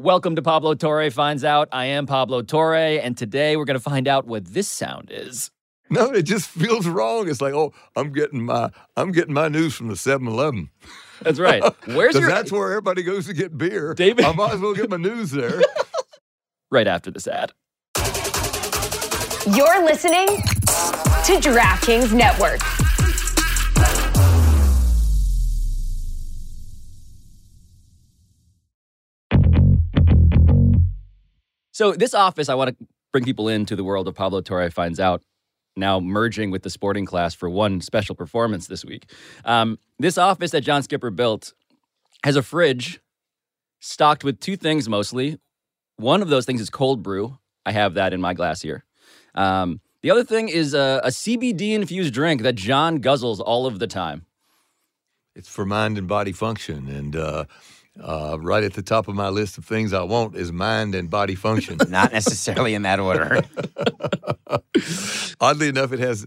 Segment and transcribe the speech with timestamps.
[0.00, 1.68] Welcome to Pablo Torre Finds Out.
[1.72, 5.50] I am Pablo Torre, and today we're going to find out what this sound is.
[5.90, 7.28] No, it just feels wrong.
[7.28, 10.70] It's like, oh, I'm getting my I'm getting my news from the 7-Eleven.
[11.20, 11.62] That's right.
[11.84, 13.92] Where's Because your that's where everybody goes to get beer.
[13.92, 15.60] David- I might as well get my news there.
[16.70, 17.52] right after this ad?
[19.54, 22.60] You're listening to DraftKings Network.
[31.80, 35.00] So this office, I want to bring people into the world of Pablo Torre Finds
[35.00, 35.22] Out.
[35.78, 39.10] Now merging with the sporting class for one special performance this week.
[39.46, 41.54] Um, this office that John Skipper built
[42.22, 43.00] has a fridge
[43.78, 45.38] stocked with two things mostly.
[45.96, 47.38] One of those things is cold brew.
[47.64, 48.84] I have that in my glass here.
[49.34, 53.78] Um, the other thing is a, a CBD infused drink that John guzzles all of
[53.78, 54.26] the time.
[55.34, 56.90] it's for mind and body function.
[56.90, 57.46] And uh,
[57.98, 61.10] uh, right at the top of my list of things I want is mind and
[61.10, 61.78] body function.
[61.88, 63.42] Not necessarily in that order.
[65.40, 66.26] Oddly enough, it has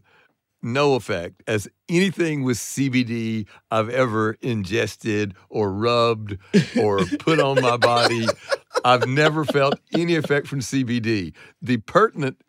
[0.63, 6.37] no effect as anything with CBD I've ever ingested or rubbed
[6.79, 8.27] or put on my body.
[8.85, 11.33] I've never felt any effect from CBD.
[11.61, 12.41] The pertinent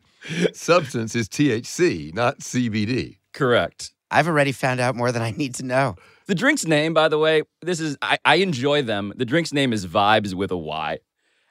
[0.52, 3.18] substance is THC, not CBD.
[3.32, 3.90] Correct.
[4.10, 5.96] I've already found out more than I need to know.
[6.26, 9.12] The drink's name, by the way, this is I, I enjoy them.
[9.16, 10.98] The drink's name is Vibes with a Y.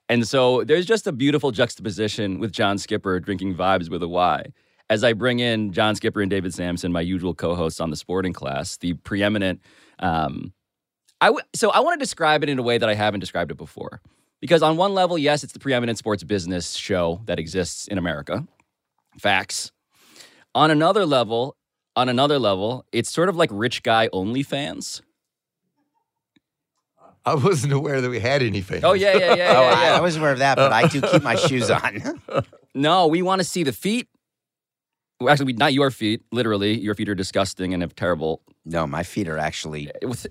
[0.10, 4.46] And so there's just a beautiful juxtaposition with John Skipper drinking Vibes with a Y.
[4.90, 8.34] As I bring in John Skipper and David Samson, my usual co-hosts on the Sporting
[8.34, 9.62] Class, the preeminent.
[10.00, 10.54] Um,
[11.22, 13.50] I w- so I want to describe it in a way that I haven't described
[13.50, 14.02] it before,
[14.42, 18.46] because on one level, yes, it's the preeminent sports business show that exists in America.
[19.20, 19.72] Facts.
[20.54, 21.56] On another level,
[21.95, 25.02] on another level, it's sort of like rich guy OnlyFans.
[27.25, 28.83] I wasn't aware that we had any fans.
[28.83, 29.69] Oh yeah, yeah, yeah, Oh, yeah.
[29.80, 29.97] I, yeah.
[29.97, 32.02] I was aware of that, but I do keep my shoes on.
[32.75, 34.08] No, we want to see the feet.
[35.21, 36.21] Well, actually, we- not your feet.
[36.33, 38.42] Literally, your feet are disgusting and have terrible.
[38.65, 40.27] No, my feet are actually With-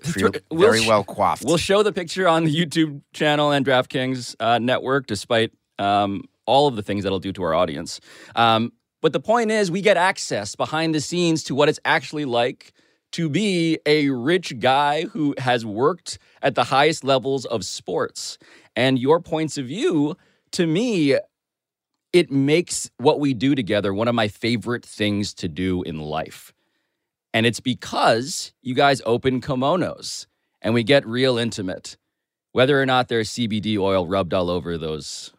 [0.51, 1.45] we'll very well coiffed.
[1.45, 6.67] We'll show the picture on the YouTube channel and DraftKings uh, network, despite um, all
[6.67, 8.01] of the things that'll do to our audience.
[8.35, 8.71] Um,
[9.03, 12.71] but the point is, we get access behind the scenes to what it's actually like
[13.11, 18.37] to be a rich guy who has worked at the highest levels of sports.
[18.77, 20.15] And your points of view,
[20.53, 21.17] to me,
[22.13, 26.53] it makes what we do together one of my favorite things to do in life.
[27.33, 30.27] And it's because you guys open kimonos
[30.61, 31.97] and we get real intimate,
[32.53, 35.33] whether or not there's CBD oil rubbed all over those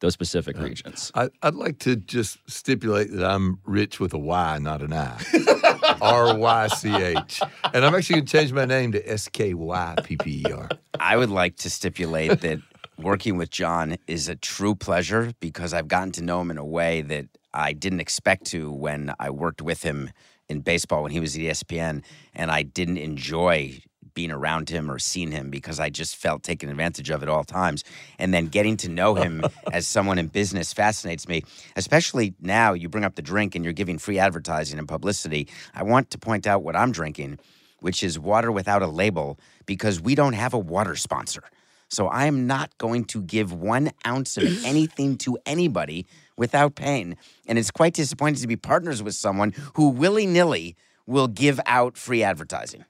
[0.00, 1.10] those specific regions.
[1.14, 5.22] I, I'd like to just stipulate that I'm rich with a Y, not an I.
[6.00, 7.40] R Y C H.
[7.72, 10.52] And I'm actually going to change my name to S K Y P P E
[10.52, 10.68] R.
[11.00, 12.58] I would like to stipulate that
[12.98, 16.64] working with John is a true pleasure because I've gotten to know him in a
[16.64, 20.10] way that I didn't expect to when I worked with him
[20.48, 22.02] in baseball when he was at ESPN,
[22.34, 23.80] and I didn't enjoy
[24.16, 27.44] being around him or seeing him because I just felt taken advantage of at all
[27.44, 27.84] times.
[28.18, 31.44] And then getting to know him as someone in business fascinates me,
[31.76, 35.46] especially now you bring up the drink and you're giving free advertising and publicity.
[35.72, 37.38] I want to point out what I'm drinking,
[37.78, 41.44] which is water without a label because we don't have a water sponsor.
[41.88, 46.06] So I am not going to give one ounce of anything to anybody
[46.36, 47.16] without paying.
[47.46, 50.74] And it's quite disappointing to be partners with someone who willy nilly
[51.06, 52.84] will give out free advertising.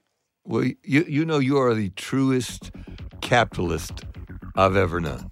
[0.47, 2.71] Well, you, you know, you are the truest
[3.19, 4.05] capitalist
[4.55, 5.27] I've ever known.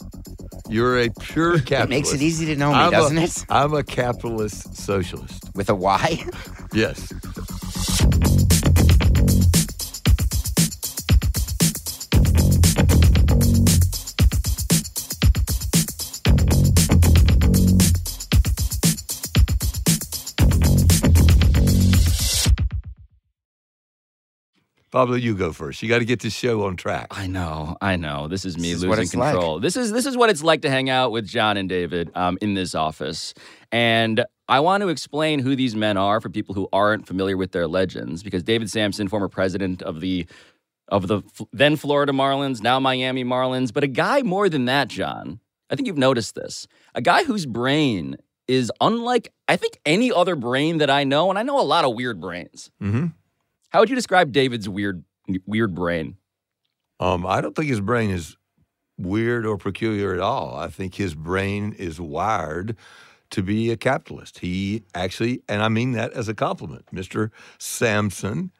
[0.67, 1.71] You're a pure capitalist.
[1.85, 3.45] It makes it easy to know me, I'm doesn't it?
[3.49, 5.49] I'm a capitalist socialist.
[5.55, 6.25] With a Y?
[6.73, 7.13] Yes.
[24.95, 25.83] Pablo, you go first.
[25.83, 27.07] You got to get this show on track.
[27.11, 28.29] I know, I know.
[28.29, 29.33] This is me This is what losing it's like.
[29.33, 29.59] control.
[29.59, 32.37] This is this is what it's like to hang out with John and David um,
[32.41, 33.33] in this office.
[33.73, 37.51] And I want to explain who these men are for people who aren't familiar with
[37.51, 38.23] their legends.
[38.23, 40.27] Because David Samson, former president of the
[40.87, 44.87] of the f- then Florida Marlins, now Miami Marlins, but a guy more than that,
[44.87, 45.41] John.
[45.69, 46.67] I think you've noticed this.
[46.93, 48.15] A guy whose brain
[48.47, 51.83] is unlike I think any other brain that I know, and I know a lot
[51.83, 52.71] of weird brains.
[52.79, 53.07] hmm
[53.75, 55.03] How would you describe David's weird
[55.45, 56.15] weird brain?
[57.01, 58.37] Um, I don't think his brain is
[58.97, 60.55] weird or peculiar at all.
[60.55, 62.77] I think his brain is wired
[63.31, 64.39] to be a capitalist.
[64.39, 67.31] He actually, and I mean that as a compliment, Mr.
[67.59, 68.53] Samson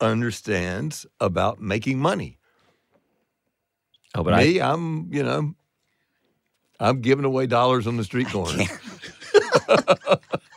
[0.00, 2.38] understands about making money.
[4.14, 5.54] Oh, but I Me, I'm, you know,
[6.80, 8.64] I'm giving away dollars on the street corner.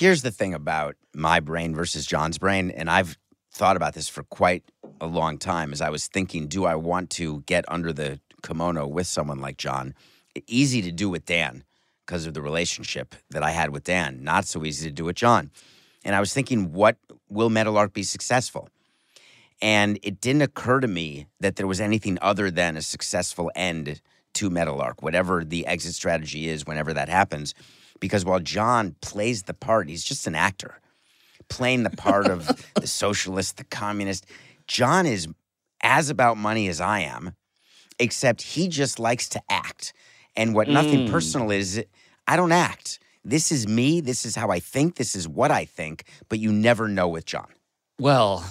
[0.00, 3.18] Here's the thing about my brain versus John's brain, and I've
[3.52, 4.64] thought about this for quite
[4.98, 8.86] a long time as I was thinking, do I want to get under the kimono
[8.86, 9.92] with someone like John?
[10.46, 11.64] Easy to do with Dan
[12.06, 15.16] because of the relationship that I had with Dan, not so easy to do with
[15.16, 15.50] John.
[16.02, 16.96] And I was thinking, what
[17.28, 18.70] will Meadowlark be successful?
[19.60, 24.00] And it didn't occur to me that there was anything other than a successful end
[24.32, 27.54] to Meadowlark, whatever the exit strategy is, whenever that happens.
[28.00, 30.80] Because while John plays the part, he's just an actor
[31.48, 32.48] playing the part of
[32.80, 34.24] the socialist, the communist.
[34.66, 35.26] John is
[35.82, 37.34] as about money as I am,
[37.98, 39.92] except he just likes to act.
[40.36, 41.10] And what nothing Mm.
[41.10, 41.82] personal is,
[42.26, 42.98] I don't act.
[43.24, 44.00] This is me.
[44.00, 44.94] This is how I think.
[44.96, 46.04] This is what I think.
[46.28, 47.48] But you never know with John.
[47.98, 48.44] Well,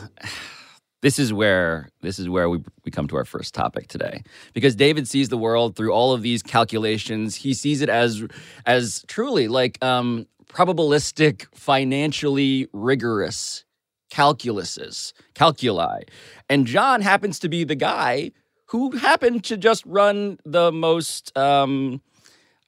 [1.02, 4.24] this is where this is where we, we come to our first topic today.
[4.54, 7.36] Because david sees the world through all of these calculations.
[7.36, 8.24] He sees it as
[8.66, 13.66] as truly like um probabilistic financially rigorous
[14.12, 16.04] calculuses calculi.
[16.50, 18.32] And john happens to be the guy
[18.66, 22.02] who happened to just run the most um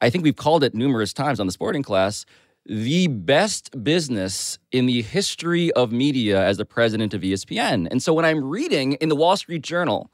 [0.02, 2.26] i think we've called it numerous times on the sporting class
[2.66, 7.88] the best business in the history of media as the president of ESPN.
[7.90, 10.12] And so when I'm reading in the Wall Street Journal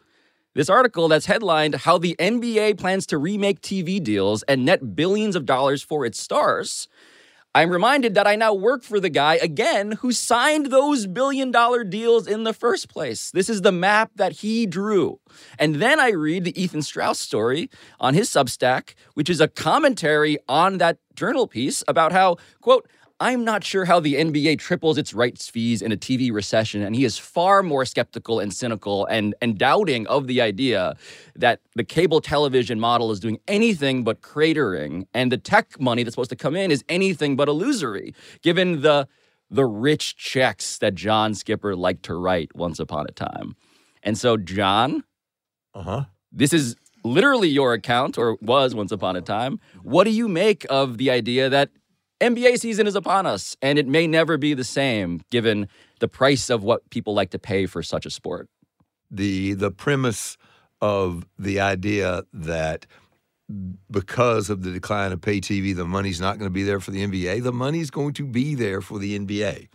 [0.56, 5.36] this article that's headlined How the NBA Plans to Remake TV Deals and Net Billions
[5.36, 6.88] of Dollars for Its Stars,
[7.57, 11.83] I'm reminded that I now work for the guy again who signed those billion dollar
[11.83, 13.31] deals in the first place.
[13.31, 15.19] This is the map that he drew.
[15.57, 20.38] And then I read the Ethan Strauss story on his Substack, which is a commentary
[20.48, 22.88] on that journal piece about how, quote,
[23.19, 26.96] I'm not sure how the NBA triples its rights fees in a TV recession, and
[26.96, 30.96] he is far more skeptical and cynical and, and doubting of the idea
[31.36, 36.14] that the cable television model is doing anything but cratering, and the tech money that's
[36.14, 39.08] supposed to come in is anything but illusory, given the
[39.50, 43.56] the rich checks that John Skipper liked to write once upon a time.
[44.04, 45.06] And so, John,
[45.74, 46.04] Uh huh.
[46.34, 46.75] this is
[47.06, 49.60] literally your account, or was once upon a time.
[49.84, 51.70] What do you make of the idea that
[52.19, 55.68] NBA season is upon us and it may never be the same given
[56.00, 58.50] the price of what people like to pay for such a sport?
[59.12, 60.38] the the premise
[60.81, 62.86] of the idea that
[63.90, 66.92] because of the decline of pay TV, the money's not going to be there for
[66.92, 67.44] the NBA.
[67.44, 69.70] The money's going to be there for the NBA.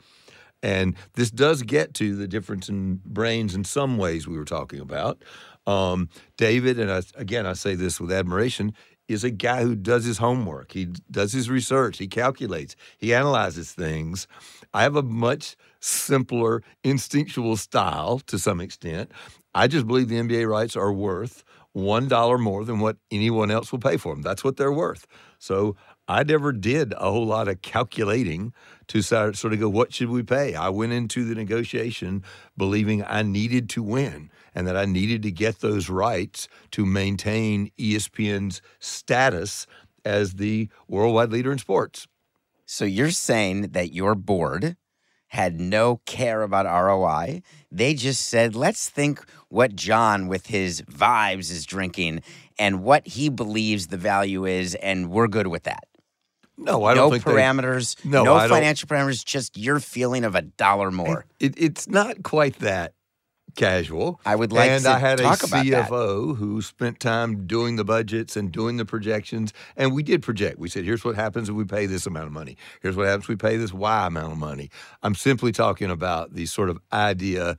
[0.62, 4.78] And this does get to the difference in brains in some ways we were talking
[4.78, 5.22] about.
[5.66, 8.74] Um, David, and I, again, I say this with admiration,
[9.12, 10.72] is a guy who does his homework.
[10.72, 11.98] He does his research.
[11.98, 12.76] He calculates.
[12.98, 14.26] He analyzes things.
[14.74, 19.10] I have a much simpler, instinctual style to some extent.
[19.54, 23.72] I just believe the NBA rights are worth one dollar more than what anyone else
[23.72, 24.22] will pay for them.
[24.22, 25.06] That's what they're worth.
[25.38, 25.76] So
[26.08, 28.52] I never did a whole lot of calculating
[28.88, 30.54] to sort of go, what should we pay?
[30.54, 32.24] I went into the negotiation
[32.56, 37.70] believing I needed to win and that I needed to get those rights to maintain
[37.78, 39.66] ESPN's status
[40.04, 42.06] as the worldwide leader in sports.
[42.66, 44.76] So you're saying that your board
[45.28, 47.42] had no care about ROI.
[47.70, 52.22] They just said, let's think what John, with his vibes, is drinking
[52.58, 55.84] and what he believes the value is, and we're good with that.
[56.58, 60.24] No, I no don't think they- parameters, No, no I financial parameters, just your feeling
[60.24, 61.24] of a dollar more.
[61.40, 62.92] It, it's not quite that
[63.54, 64.20] casual.
[64.24, 65.24] I would like and to I had a.
[65.24, 70.58] CFO who spent time doing the budgets and doing the projections, and we did project.
[70.58, 72.56] We said, "Here's what happens if we pay this amount of money.
[72.80, 74.70] Here's what happens if we pay this Y amount of money."
[75.02, 77.56] I'm simply talking about the sort of idea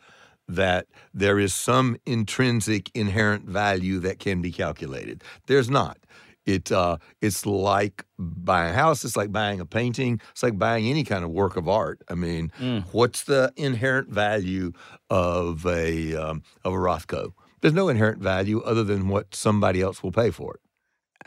[0.48, 5.24] that there is some intrinsic inherent value that can be calculated.
[5.48, 5.98] There's not.
[6.46, 9.06] It uh, it's like buying a house.
[9.06, 10.20] It's like buying a painting.
[10.32, 12.02] It's like buying any kind of work of art.
[12.10, 12.52] I mean,
[12.92, 14.74] what's the inherent value
[15.10, 17.34] of a um, of a Rothko?
[17.62, 20.60] There's no inherent value other than what somebody else will pay for it.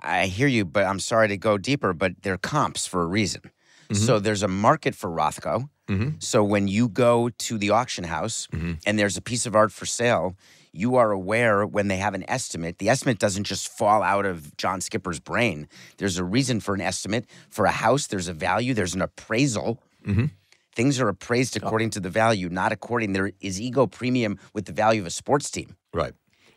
[0.02, 3.40] I hear you, but I'm sorry to go deeper, but they're comps for a reason.
[3.88, 3.94] Mm-hmm.
[3.94, 5.70] So there's a market for Rothko.
[6.18, 8.72] So when you go to the auction house Mm-hmm.
[8.84, 10.36] and there's a piece of art for sale,
[10.76, 12.78] you are aware when they have an estimate.
[12.78, 15.68] The estimate doesn't just fall out of John Skipper's brain.
[15.98, 17.26] There's a reason for an estimate.
[17.48, 19.82] For a house, there's a value, there's an appraisal.
[20.06, 20.26] Mm-hmm.
[20.74, 23.14] Things are appraised according to the value, not according.
[23.14, 25.76] There is ego premium with the value of a sports team.
[25.94, 26.12] Right.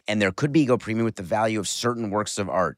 [0.08, 2.78] And there could be ego premium with the value of certain works of art.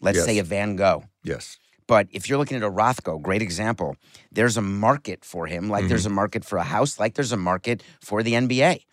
[0.00, 1.04] Let's say a Van Gogh.
[1.24, 1.58] Yes.
[1.86, 3.96] But if you're looking at a Rothko, great example,
[4.30, 7.36] there's a market for him, like there's a market for a house, like there's a
[7.36, 8.84] market for the NBA.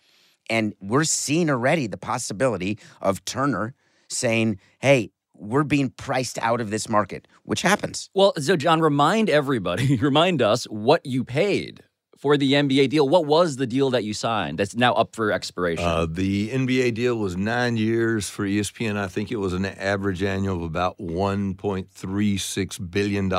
[0.50, 3.74] And we're seeing already the possibility of Turner
[4.08, 8.10] saying, hey, we're being priced out of this market, which happens.
[8.14, 11.82] Well, so John, remind everybody, remind us what you paid
[12.24, 13.08] for the NBA deal.
[13.08, 15.84] What was the deal that you signed that's now up for expiration?
[15.84, 18.96] Uh, the NBA deal was nine years for ESPN.
[18.96, 23.32] I think it was an average annual of about $1.36 billion.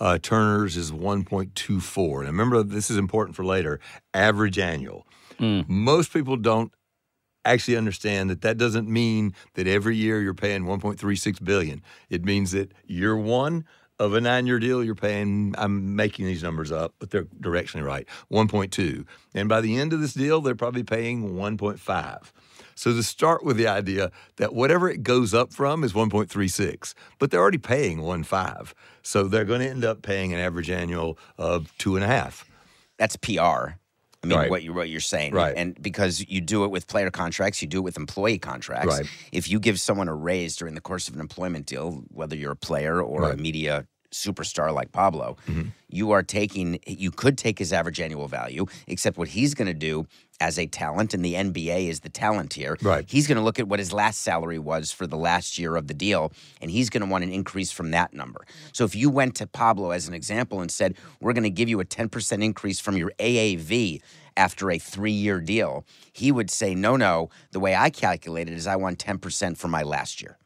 [0.00, 2.18] Uh, Turner's is 1.24.
[2.18, 3.80] And remember, this is important for later
[4.14, 5.06] average annual.
[5.38, 5.68] Mm.
[5.68, 6.72] Most people don't
[7.44, 11.82] actually understand that that doesn't mean that every year you're paying 1.36 billion.
[12.10, 13.64] It means that year one
[13.98, 15.54] of a nine-year deal, you're paying.
[15.58, 18.06] I'm making these numbers up, but they're directionally right.
[18.30, 19.04] 1.2,
[19.34, 22.32] and by the end of this deal, they're probably paying 1.5.
[22.74, 27.30] So to start with the idea that whatever it goes up from is 1.36, but
[27.30, 31.76] they're already paying 1.5, so they're going to end up paying an average annual of
[31.78, 32.48] two and a half.
[32.98, 33.78] That's PR.
[34.22, 34.50] I mean, Right.
[34.50, 35.54] what you what you're saying, Right.
[35.56, 38.98] And because you do it with player contracts, you do it with employee contracts.
[38.98, 39.06] Right.
[39.32, 42.52] If you give someone a raise during the course of an employment deal, whether you're
[42.52, 45.68] a player or a media superstar like Pablo, Mm-hmm.
[45.88, 46.78] you are taking.
[46.86, 50.06] You could take his average annual value, except what he's going to do
[50.40, 52.76] as a talent, and the NBA is the talent here.
[52.80, 53.04] Right.
[53.08, 55.88] He's going to look at what his last salary was for the last year of
[55.88, 58.46] the deal, and he's going to want an increase from that number.
[58.72, 61.68] So if you went to Pablo as an example and said, "We're going to give
[61.68, 64.00] you a 10% increase from your AAV
[64.36, 68.76] after a 3-year deal," he would say, "No, no, the way I calculated is I
[68.76, 70.38] want 10% for my last year."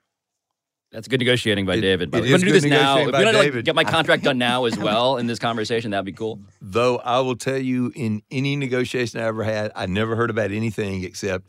[0.92, 2.10] That's good negotiating by It- David.
[2.10, 2.98] But it we're going to do this now.
[2.98, 3.64] If we to like, David.
[3.64, 6.38] get my contract done now as well in this conversation, that'd be cool.
[6.60, 10.52] Though I will tell you, in any negotiation I ever had, I never heard about
[10.52, 11.46] anything except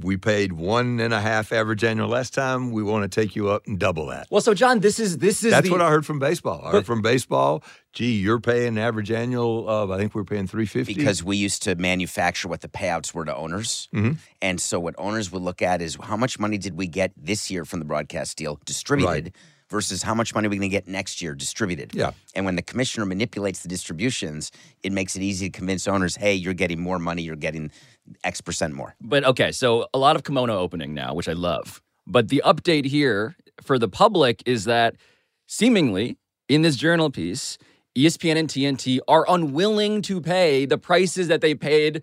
[0.00, 2.72] we paid one and a half average annual last time.
[2.72, 4.26] We want to take you up and double that.
[4.30, 6.62] Well, so John, this is this is That's the, what I heard from baseball.
[6.64, 7.62] I heard from baseball.
[7.92, 11.62] Gee, you're paying average annual of I think we're paying three fifty because we used
[11.64, 13.88] to manufacture what the payouts were to owners.
[13.94, 14.14] Mm-hmm.
[14.42, 17.50] And so what owners would look at is how much money did we get this
[17.50, 19.32] year from the broadcast deal distributed
[19.70, 21.94] versus how much money are we going to get next year distributed.
[21.94, 22.12] Yeah.
[22.34, 26.34] And when the commissioner manipulates the distributions, it makes it easy to convince owners, hey,
[26.34, 27.70] you're getting more money, you're getting
[28.22, 28.94] X percent more.
[29.00, 31.82] But okay, so a lot of kimono opening now, which I love.
[32.06, 34.96] But the update here for the public is that
[35.46, 36.18] seemingly
[36.48, 37.58] in this journal piece,
[37.96, 42.02] ESPN and TNT are unwilling to pay the prices that they paid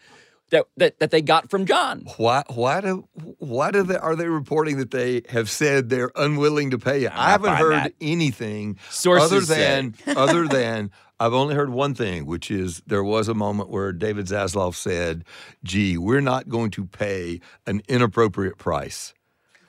[0.51, 2.05] that that, that they got from John.
[2.17, 2.43] Why?
[2.53, 3.07] Why do?
[3.39, 3.97] Why do they?
[3.97, 7.09] Are they reporting that they have said they're unwilling to pay you?
[7.09, 7.93] I not haven't heard that.
[7.99, 13.27] anything Sources other than other than I've only heard one thing, which is there was
[13.27, 15.23] a moment where David Zaslav said,
[15.63, 19.13] "Gee, we're not going to pay an inappropriate price."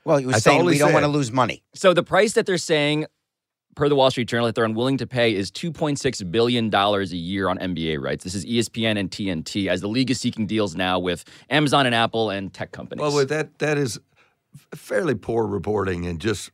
[0.04, 1.62] Well, he was That's saying all he we don't want to lose money.
[1.74, 3.06] So the price that they're saying
[3.74, 7.16] per the Wall Street Journal that they're unwilling to pay is 2.6 billion dollars a
[7.16, 8.24] year on NBA rights.
[8.24, 11.94] This is ESPN and TNT as the league is seeking deals now with Amazon and
[11.94, 13.00] Apple and tech companies.
[13.02, 13.98] Well, that that is
[14.74, 16.50] fairly poor reporting and just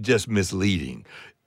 [0.00, 1.04] just misleading.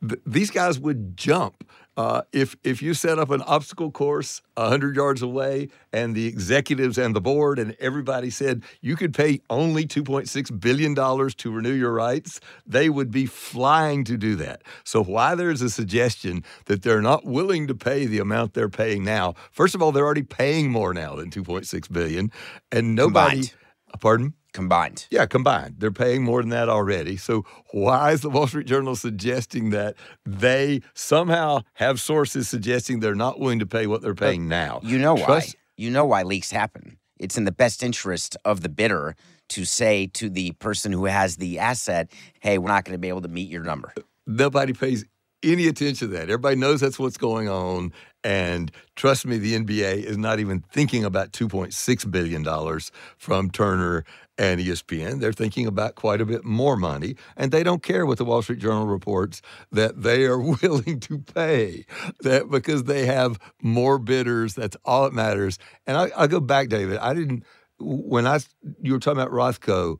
[0.07, 1.63] Th- These guys would jump
[1.97, 6.97] uh, if if you set up an obstacle course hundred yards away, and the executives
[6.97, 11.35] and the board and everybody said you could pay only two point six billion dollars
[11.35, 12.39] to renew your rights.
[12.65, 14.61] They would be flying to do that.
[14.83, 19.03] So why there's a suggestion that they're not willing to pay the amount they're paying
[19.03, 19.33] now?
[19.51, 22.31] First of all, they're already paying more now than two point six billion,
[22.71, 23.47] and nobody.
[23.47, 23.53] Combined.
[23.99, 24.33] Pardon?
[24.53, 25.07] Combined.
[25.09, 25.75] Yeah, combined.
[25.77, 27.15] They're paying more than that already.
[27.15, 33.15] So why is the Wall Street Journal suggesting that they somehow have sources suggesting they're
[33.15, 34.81] not willing to pay what they're paying now?
[34.83, 35.43] You know why.
[35.77, 36.97] You know why leaks happen.
[37.17, 39.15] It's in the best interest of the bidder
[39.49, 43.09] to say to the person who has the asset, hey, we're not going to be
[43.09, 43.93] able to meet your number.
[44.27, 45.05] Nobody pays
[45.43, 46.23] any attention to that.
[46.23, 47.93] Everybody knows that's what's going on.
[48.23, 52.79] And trust me, the NBA is not even thinking about $2.6 billion
[53.17, 54.05] from Turner
[54.41, 55.19] and ESPN.
[55.19, 57.15] They're thinking about quite a bit more money.
[57.37, 61.19] And they don't care what the Wall Street Journal reports that they are willing to
[61.19, 61.85] pay
[62.21, 64.55] that because they have more bidders.
[64.55, 65.59] That's all that matters.
[65.85, 66.97] And I, I'll go back, David.
[66.97, 67.43] I didn't,
[67.79, 68.39] when I,
[68.81, 69.99] you were talking about Rothko,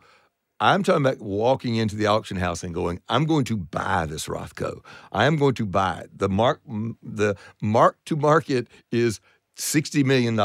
[0.59, 4.27] I'm talking about walking into the auction house and going, I'm going to buy this
[4.27, 4.83] Rothko.
[5.11, 6.17] I am going to buy it.
[6.17, 6.61] The mark
[7.01, 9.19] the mark to market is
[9.57, 10.35] $60 million,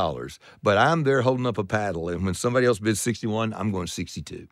[0.62, 2.08] but I'm there holding up a paddle.
[2.08, 4.48] And when somebody else bids 61, I'm going 62.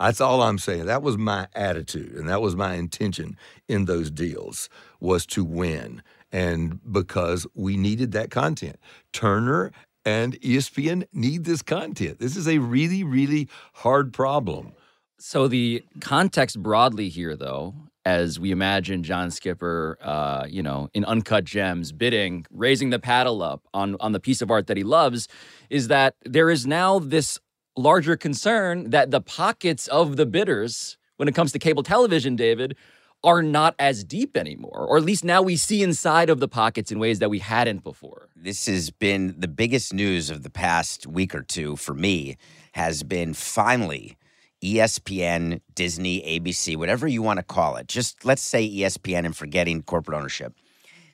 [0.00, 0.86] That's all I'm saying.
[0.86, 3.36] That was my attitude and that was my intention
[3.68, 4.68] in those deals
[5.00, 6.02] was to win.
[6.30, 8.76] And because we needed that content.
[9.12, 9.72] Turner
[10.04, 12.18] and ESPN need this content.
[12.18, 14.72] This is a really, really hard problem.
[15.18, 17.74] So the context broadly here, though,
[18.08, 23.42] as we imagine John Skipper, uh, you know, in Uncut Gems, bidding, raising the paddle
[23.42, 25.28] up on on the piece of art that he loves,
[25.68, 27.38] is that there is now this
[27.76, 32.76] larger concern that the pockets of the bidders when it comes to cable television, David,
[33.22, 34.86] are not as deep anymore.
[34.88, 37.84] Or at least now we see inside of the pockets in ways that we hadn't
[37.84, 38.28] before.
[38.34, 42.38] This has been the biggest news of the past week or two for me
[42.72, 44.16] has been finally
[44.62, 47.86] ESPN, Disney, ABC, whatever you want to call it.
[47.86, 50.54] Just let's say ESPN and forgetting corporate ownership.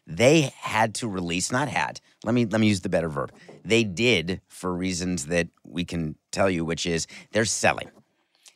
[0.06, 2.00] They had to release, not had.
[2.24, 3.32] Let me let me use the better verb.
[3.64, 7.90] They did for reasons that we can tell you, which is they're selling.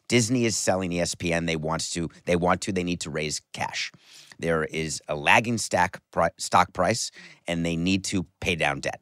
[0.08, 1.46] Disney is selling ESPN.
[1.46, 2.08] They want to.
[2.24, 2.72] They want to.
[2.72, 3.92] They need to raise cash.
[4.38, 7.10] There is a lagging stack pri- stock price,
[7.46, 9.00] and they need to pay down debt.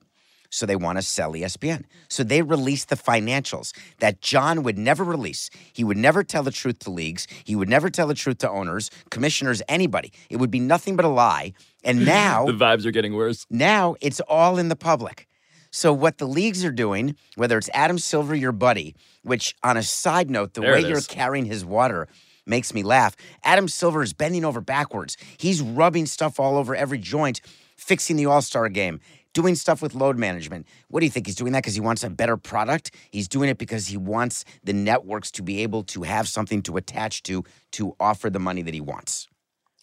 [0.50, 1.84] So they want to sell ESPN.
[2.08, 5.50] So they released the financials that John would never release.
[5.72, 7.26] He would never tell the truth to leagues.
[7.44, 10.12] He would never tell the truth to owners, commissioners, anybody.
[10.30, 11.52] It would be nothing but a lie.
[11.84, 13.46] And now The vibes are getting worse.
[13.50, 15.26] now it's all in the public.
[15.70, 19.82] So what the leagues are doing, whether it's Adam Silver, your buddy, which on a
[19.82, 22.08] side note, the There way you're carrying his water
[22.46, 23.14] makes me laugh.
[23.44, 25.16] Adam Silver is bending over backwards.
[25.36, 27.40] He's rubbing stuff all over every joint,
[27.76, 29.00] fixing the All-Star game,
[29.36, 30.66] doing stuff with load management.
[30.88, 32.90] What do you think he's doing that because he wants a better product?
[33.10, 36.78] He's doing it because he wants the networks to be able to have something to
[36.78, 39.28] attach to to offer the money that he wants.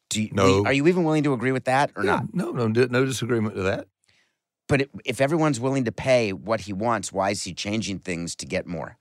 [0.10, 0.66] Do you, No.
[0.66, 2.34] are you even willing to agree with that or not?
[2.34, 3.88] No, no, no disagreement to that.
[4.68, 8.36] But it, if everyone's willing to pay what he wants, why is he changing things
[8.38, 8.98] to get more?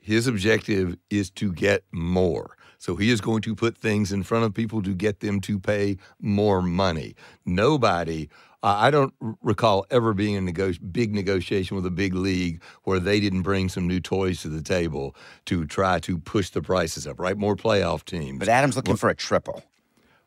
[0.00, 2.56] His objective is to get more.
[2.78, 5.58] So he is going to put things in front of people to get them to
[5.58, 7.14] pay more money.
[7.44, 8.30] Nobody,
[8.62, 12.14] I I don't r- recall ever being in a nego- big negotiation with a big
[12.14, 15.14] league where they didn't bring some new toys to the table
[15.46, 17.36] to try to push the prices up, right?
[17.36, 18.38] More playoff teams.
[18.38, 19.62] But Adam's looking for a triple.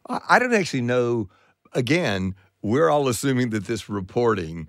[0.10, 1.30] I I don't actually know.
[1.74, 4.68] Again, we're all assuming that this reporting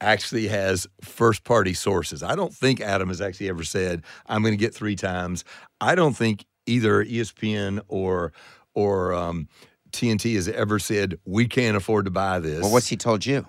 [0.00, 2.22] actually has first party sources.
[2.22, 5.44] I don't think Adam has actually ever said, I'm going to get three times.
[5.80, 8.32] I don't think either ESPN or
[8.74, 9.48] or um,
[9.96, 12.62] TNT has ever said, we can't afford to buy this.
[12.62, 13.46] Well, what's he told you?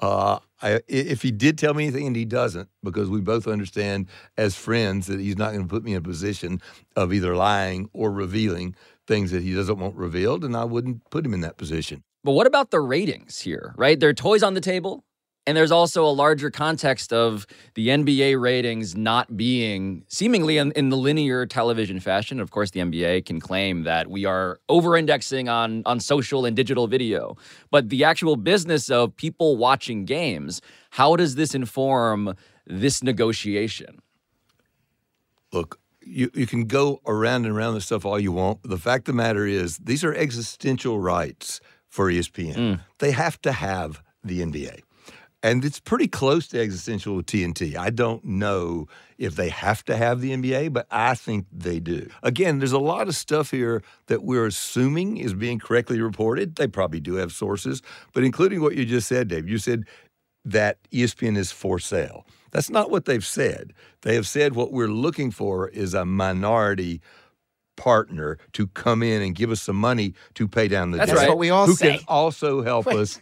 [0.00, 3.46] Uh, I, i- if he did tell me anything, and he doesn't, because we both
[3.46, 6.60] understand as friends that he's not going to put me in a position
[6.96, 8.74] of either lying or revealing
[9.06, 12.02] things that he doesn't want revealed, and I wouldn't put him in that position.
[12.24, 14.00] But what about the ratings here, right?
[14.00, 15.04] There are toys on the table,
[15.46, 20.88] and there's also a larger context of the NBA ratings not being seemingly in, in
[20.88, 22.40] the linear television fashion.
[22.40, 26.56] Of course, the NBA can claim that we are over indexing on, on social and
[26.56, 27.36] digital video.
[27.70, 32.34] But the actual business of people watching games, how does this inform
[32.66, 34.00] this negotiation?
[35.52, 38.62] Look, you, you can go around and around this stuff all you want.
[38.62, 42.54] The fact of the matter is, these are existential rights for ESPN.
[42.54, 42.80] Mm.
[42.98, 44.80] They have to have the NBA.
[45.44, 47.76] And it's pretty close to existential with TNT.
[47.76, 52.08] I don't know if they have to have the NBA, but I think they do.
[52.22, 56.56] Again, there's a lot of stuff here that we're assuming is being correctly reported.
[56.56, 57.82] They probably do have sources,
[58.14, 59.46] but including what you just said, Dave.
[59.46, 59.84] You said
[60.46, 62.26] that ESPN is for sale.
[62.50, 63.74] That's not what they've said.
[64.00, 67.02] They have said what we're looking for is a minority
[67.76, 71.18] partner to come in and give us some money to pay down the That's debt.
[71.18, 71.28] right.
[71.28, 71.98] what we all who say.
[71.98, 73.20] can also help us.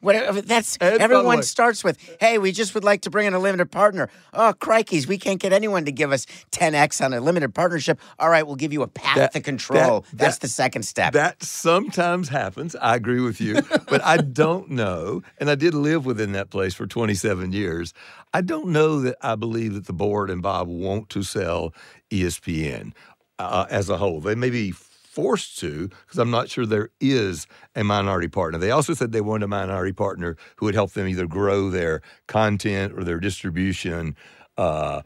[0.00, 0.40] Whatever.
[0.40, 3.70] That's And everyone starts with, "Hey, we just would like to bring in a limited
[3.70, 7.98] partner." Oh, crikeys, we can't get anyone to give us 10x on a limited partnership.
[8.18, 10.00] All right, we'll give you a path That- to control.
[10.02, 11.12] that- That's that- the second step.
[11.14, 12.76] That sometimes happens.
[12.76, 15.22] I agree with you, but I don't know.
[15.38, 17.92] And I did live within that place for 27 years.
[18.32, 21.72] I don't know that I believe that the board and Bob want to sell
[22.10, 22.92] ESPN
[23.38, 24.20] uh, as a whole.
[24.20, 24.72] They may be
[25.18, 28.56] forced to because I'm not sure there is a minority partner.
[28.56, 32.02] They also said they wanted a minority partner who would help them either grow their
[32.28, 34.14] content or their distribution.
[34.56, 35.02] Uh,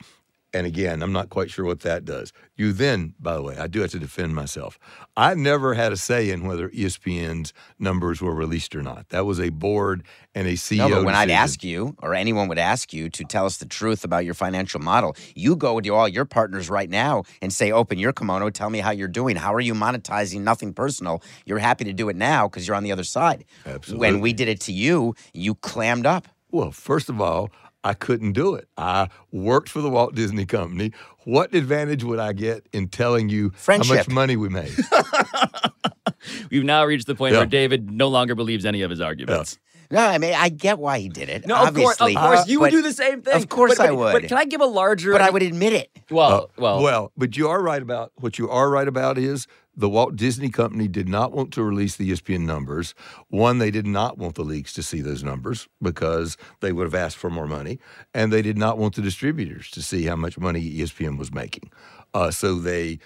[0.55, 2.33] and again, I'm not quite sure what that does.
[2.57, 4.79] You then, by the way, I do have to defend myself.
[5.17, 9.09] I never had a say in whether ESPN's numbers were released or not.
[9.09, 10.03] That was a board
[10.35, 10.89] and a CEO.
[10.89, 13.67] no, but when I'd ask you, or anyone would ask you to tell us the
[13.67, 17.73] truth about your financial model, you go to all your partners right now and say,
[17.73, 18.51] "Open your kimono.
[18.51, 19.37] Tell me how you're doing.
[19.37, 20.43] How are you monetizing?
[20.43, 21.23] Nothing personal.
[21.47, 23.45] You're happy to do it now because you're on the other side.
[23.67, 23.99] Absolutely.
[23.99, 26.29] When we did it to you, you clammed up.
[26.51, 27.51] Well, first of all,
[27.85, 28.69] I couldn't do it.
[28.77, 30.93] I worked for the Walt Disney Company.
[31.25, 34.73] What advantage would I get in telling you how much money we made?
[36.51, 37.41] We've now reached the point Yeah.
[37.41, 39.59] where David no longer believes any of his arguments.
[39.91, 41.47] No, I mean I get why he did it.
[41.47, 43.35] No, of course, of obviously, course, you would do the same thing.
[43.35, 44.13] Of course But- I would.
[44.13, 45.13] But can I give a larger?
[45.13, 45.91] But I would admit it.
[46.11, 49.47] Well, well, Uh, well, but you are right about what you are right about is
[49.75, 52.95] the Walt Disney Company did not want to release the ESPN numbers.
[53.29, 56.95] One, they did not want the leagues to see those numbers because they would have
[56.95, 57.79] asked for more money,
[58.13, 61.71] and they did not want the distributors to see how much money ESPN was making.
[62.13, 62.99] Uh, so they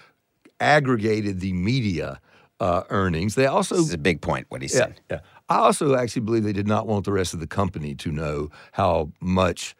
[0.59, 2.19] aggregated the media
[2.59, 3.35] uh, earnings.
[3.35, 5.01] They also This is a big point, what he yeah, said.
[5.09, 5.19] yeah.
[5.49, 8.49] I also actually believe they did not want the rest of the company to know
[8.73, 9.75] how much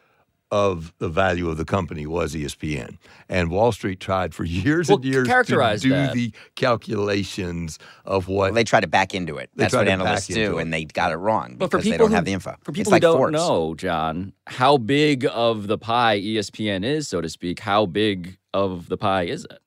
[0.50, 2.96] of the value of the company was ESPN.
[3.28, 6.14] And Wall Street tried for years Well, and years characterize to do that.
[6.14, 9.50] the calculations of what Well, they try to back into it.
[9.54, 10.62] That's what analysts do, it.
[10.62, 12.56] and they got it wrong But for people they don't who, have the info.
[12.62, 13.32] For people like who don't Forbes.
[13.34, 18.88] know, John, how big of the pie ESPN is, so to speak, how big of
[18.88, 19.58] the pie is it?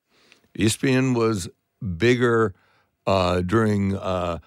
[0.58, 1.48] ESPN was
[1.96, 2.54] bigger
[3.06, 4.38] uh, during uh,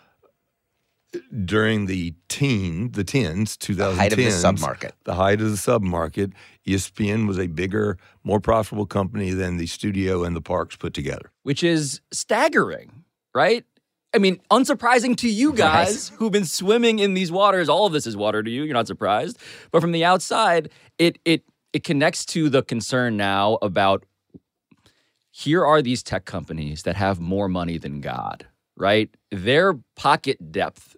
[1.45, 3.95] during the teen, the tens, 2010s.
[3.95, 4.91] height of the submarket.
[5.03, 6.33] The height of the submarket.
[6.67, 11.31] ESPN was a bigger, more profitable company than the studio and the parks put together.
[11.43, 13.65] Which is staggering, right?
[14.13, 17.67] I mean, unsurprising to you guys who've been swimming in these waters.
[17.67, 18.63] All of this is water to you.
[18.63, 19.37] You're not surprised.
[19.71, 24.05] But from the outside, it it it connects to the concern now about
[25.31, 28.47] here are these tech companies that have more money than God,
[28.77, 29.09] right?
[29.31, 30.94] Their pocket depth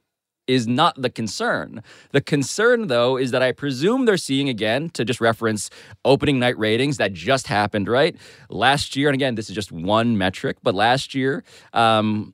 [0.47, 1.81] is not the concern.
[2.11, 5.69] The concern, though, is that I presume they're seeing again, to just reference
[6.05, 8.15] opening night ratings that just happened, right?
[8.49, 12.33] Last year, and again, this is just one metric, but last year, um,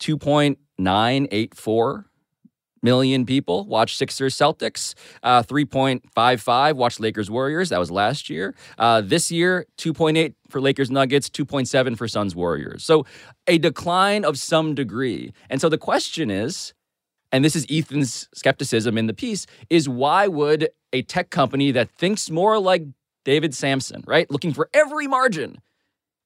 [0.00, 2.04] 2.984
[2.82, 4.94] million people watched Sixers Celtics.
[5.22, 7.70] Uh, 3.55 watched Lakers Warriors.
[7.70, 8.54] That was last year.
[8.78, 12.84] Uh, this year, 2.8 for Lakers Nuggets, 2.7 for Suns Warriors.
[12.84, 13.04] So
[13.46, 15.32] a decline of some degree.
[15.50, 16.74] And so the question is,
[17.36, 21.90] and this is Ethan's skepticism in the piece, is why would a tech company that
[21.90, 22.84] thinks more like
[23.26, 25.58] David Samson, right, looking for every margin,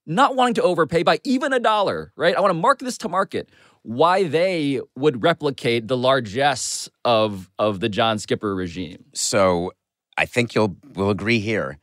[0.05, 2.33] not wanting to overpay by even a dollar, right?
[2.33, 3.49] I want to mark this to market.
[3.81, 9.03] Why they would replicate the largesse of of the John Skipper regime?
[9.13, 9.73] So
[10.17, 11.77] I think you'll will agree here.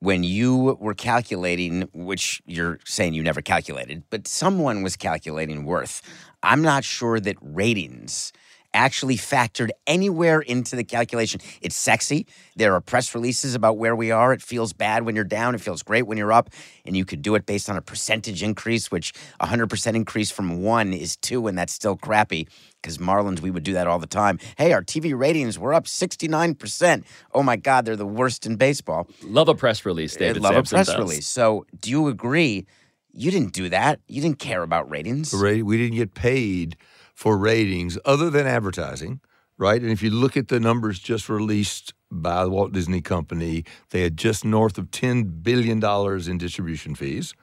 [0.00, 6.02] When you were calculating, which you're saying you never calculated, but someone was calculating worth.
[6.42, 8.30] I'm not sure that ratings
[8.74, 11.40] actually factored anywhere into the calculation.
[11.62, 12.26] It's sexy.
[12.56, 14.32] There are press releases about where we are.
[14.32, 15.54] It feels bad when you're down.
[15.54, 16.50] It feels great when you're up.
[16.84, 20.92] And you could do it based on a percentage increase, which 100% increase from one
[20.92, 22.48] is two, and that's still crappy.
[22.82, 24.38] Because Marlins, we would do that all the time.
[24.58, 27.04] Hey, our TV ratings were up 69%.
[27.32, 29.08] Oh my God, they're the worst in baseball.
[29.22, 30.42] Love a press release, I David.
[30.42, 30.98] love Samson a press does.
[30.98, 31.26] release.
[31.26, 32.66] So, do you agree?
[33.12, 34.00] You didn't do that.
[34.08, 35.30] You didn't care about ratings.
[35.30, 36.76] For rate- we didn't get paid
[37.14, 39.20] for ratings other than advertising,
[39.56, 39.80] right?
[39.80, 44.02] And if you look at the numbers just released by the Walt Disney Company, they
[44.02, 45.82] had just north of $10 billion
[46.28, 47.34] in distribution fees.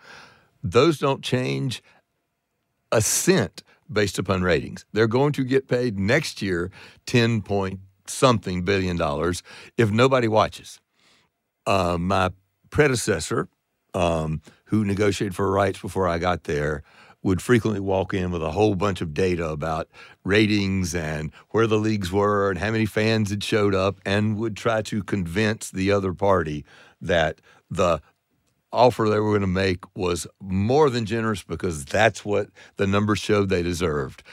[0.62, 1.82] Those don't change
[2.92, 4.86] a cent based upon ratings.
[4.94, 6.70] They're going to get paid next year
[7.06, 9.42] 10 point something billion dollars
[9.78, 10.80] if nobody watches.
[11.66, 12.32] Uh, my
[12.70, 13.48] predecessor,
[13.94, 16.84] um, who negotiated for rights before I got there,
[17.24, 19.88] would frequently walk in with a whole bunch of data about
[20.24, 24.58] ratings and where the leagues were and how many fans had showed up, and would
[24.58, 26.66] try to convince the other party
[27.00, 28.02] that the
[28.74, 33.20] offer they were going to make was more than generous because that's what the numbers
[33.20, 34.24] showed they deserved.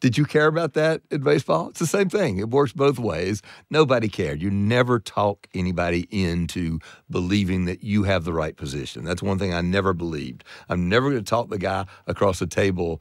[0.00, 1.68] Did you care about that in baseball?
[1.70, 2.38] It's the same thing.
[2.38, 3.40] It works both ways.
[3.70, 4.42] Nobody cared.
[4.42, 6.78] You never talk anybody into
[7.10, 9.04] believing that you have the right position.
[9.04, 10.44] That's one thing I never believed.
[10.68, 13.00] I'm never going to talk the guy across the table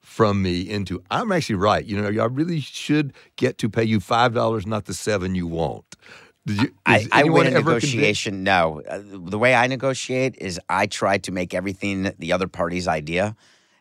[0.00, 1.84] from me into I'm actually right.
[1.84, 5.46] You know, I really should get to pay you five dollars, not the seven you
[5.46, 5.96] want.
[6.46, 6.74] Did you?
[6.84, 8.42] I, I win a ever convinced- negotiation.
[8.44, 12.86] No, Uh, the way I negotiate is I try to make everything the other party's
[12.86, 13.34] idea,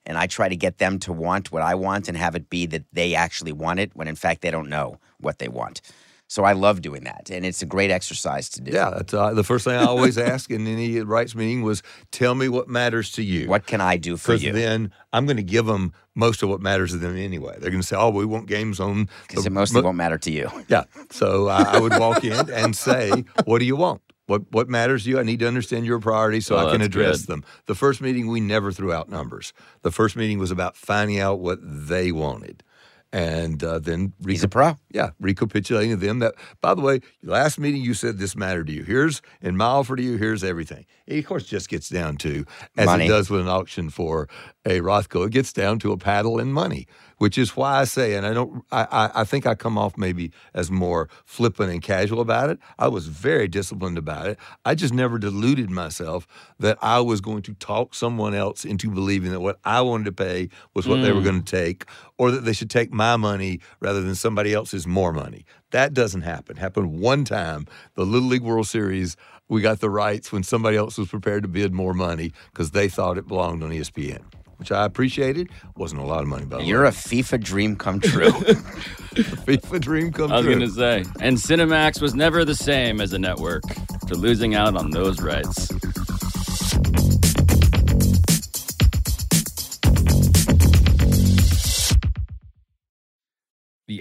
[0.05, 2.65] and I try to get them to want what I want and have it be
[2.67, 5.81] that they actually want it when in fact they don't know what they want.
[6.27, 8.71] So I love doing that, and it's a great exercise to do.
[8.71, 12.33] Yeah, that's uh, the first thing I always ask in any rights meeting was, "Tell
[12.33, 14.51] me what matters to you." What can I do for you?
[14.51, 17.57] Because then I'm going to give them most of what matters to them anyway.
[17.59, 20.17] They're going to say, "Oh, we want games on." Because it mostly mo- won't matter
[20.17, 20.49] to you.
[20.69, 20.85] Yeah.
[21.11, 24.01] So I, I would walk in and say, "What do you want?
[24.27, 25.19] What what matters to you?
[25.19, 27.27] I need to understand your priorities so Oh, I can address good.
[27.27, 29.53] them." The first meeting we never threw out numbers.
[29.81, 32.63] The first meeting was about finding out what they wanted,
[33.11, 34.77] and uh, then He's a pro.
[34.91, 38.73] yeah, recapitulating to them that, by the way, last meeting you said this mattered to
[38.73, 38.83] you.
[38.83, 40.85] Here's, in my offer to you, here's everything.
[41.05, 42.45] It, of course, just gets down to,
[42.77, 43.05] as Money.
[43.05, 44.29] it does with an auction for
[44.65, 48.15] a Rothko, it gets down to a paddle and money, which is why I say,
[48.15, 51.81] and I don't, I, I, I think I come off maybe as more flippant and
[51.81, 52.59] casual about it.
[52.79, 54.39] I was very disciplined about it.
[54.63, 56.27] I just never deluded myself
[56.59, 60.11] that I was going to talk someone else into believing that what I wanted to
[60.13, 61.25] pay was what they were mm.
[61.25, 61.85] going to take,
[62.17, 65.45] or that they should take my money rather than somebody else's more money.
[65.73, 66.55] That doesn't happen.
[66.55, 69.17] Happened one time, the Little League World Series.
[69.49, 72.87] We got the rights when somebody else was prepared to bid more money because they
[72.87, 74.21] thought it belonged on ESPN,
[74.57, 75.49] which I appreciated.
[75.75, 76.89] Wasn't a lot of money, by the You're way.
[76.89, 78.29] a FIFA dream come true.
[79.13, 80.35] FIFA dream come true.
[80.35, 81.03] I was going to say.
[81.19, 83.63] And Cinemax was never the same as a network
[84.07, 85.69] for losing out on those rights.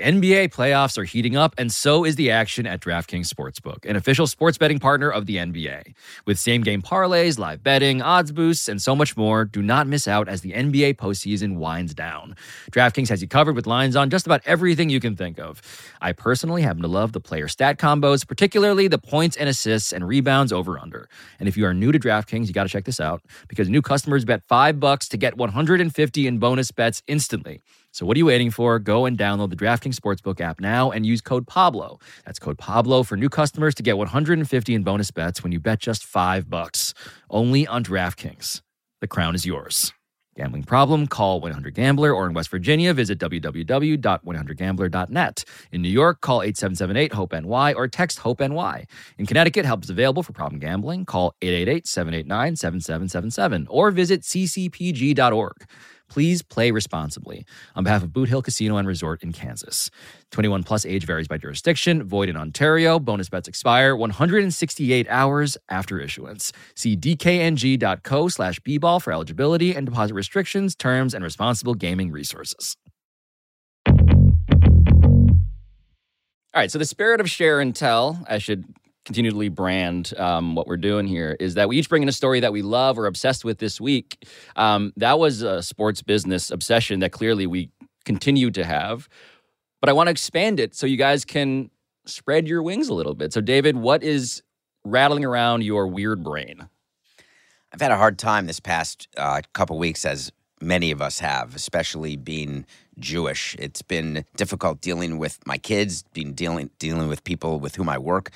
[0.02, 4.26] NBA playoffs are heating up, and so is the action at DraftKings Sportsbook, an official
[4.26, 5.94] sports betting partner of the NBA.
[6.26, 10.08] With same game parlays, live betting, odds boosts, and so much more, do not miss
[10.08, 12.34] out as the NBA postseason winds down.
[12.72, 15.62] DraftKings has you covered with lines on just about everything you can think of.
[16.00, 20.08] I personally happen to love the player stat combos, particularly the points and assists and
[20.08, 21.08] rebounds over under.
[21.38, 23.82] And if you are new to DraftKings, you got to check this out because new
[23.82, 27.60] customers bet 5 bucks to get 150 in bonus bets instantly.
[27.92, 28.78] So what are you waiting for?
[28.78, 31.98] Go and download the DraftKings Sportsbook app now and use code Pablo.
[32.24, 35.78] That's code Pablo for new customers to get 150 in bonus bets when you bet
[35.78, 36.94] just 5 bucks.
[37.28, 38.62] Only on DraftKings.
[39.02, 39.92] The crown is yours.
[40.34, 41.06] Gambling problem?
[41.06, 45.44] Call 1-800-GAMBLER or in West Virginia, visit www.100gambler.net.
[45.72, 48.86] In New York, call 8778-HOPE-NY or text HOPE-NY.
[49.18, 51.04] In Connecticut, help is available for problem gambling.
[51.04, 55.66] Call 888-789-7777 or visit ccpg.org.
[56.12, 57.46] Please play responsibly.
[57.74, 59.90] On behalf of Boot Hill Casino and Resort in Kansas.
[60.30, 62.02] 21 plus age varies by jurisdiction.
[62.02, 62.98] Void in Ontario.
[62.98, 66.52] Bonus bets expire 168 hours after issuance.
[66.74, 72.76] See dkng.co slash bball for eligibility and deposit restrictions, terms, and responsible gaming resources.
[76.54, 78.66] All right, so the spirit of share and tell, I should
[79.04, 82.40] continually brand um, what we're doing here, is that we each bring in a story
[82.40, 84.26] that we love or obsessed with this week.
[84.56, 87.70] Um, that was a sports business obsession that clearly we
[88.04, 89.08] continue to have,
[89.80, 91.70] but I want to expand it so you guys can
[92.06, 93.32] spread your wings a little bit.
[93.32, 94.42] So, David, what is
[94.84, 96.68] rattling around your weird brain?
[97.72, 101.56] I've had a hard time this past uh, couple weeks, as many of us have,
[101.56, 102.66] especially being
[102.98, 103.56] Jewish.
[103.58, 107.98] It's been difficult dealing with my kids, being dealing dealing with people with whom I
[107.98, 108.30] work.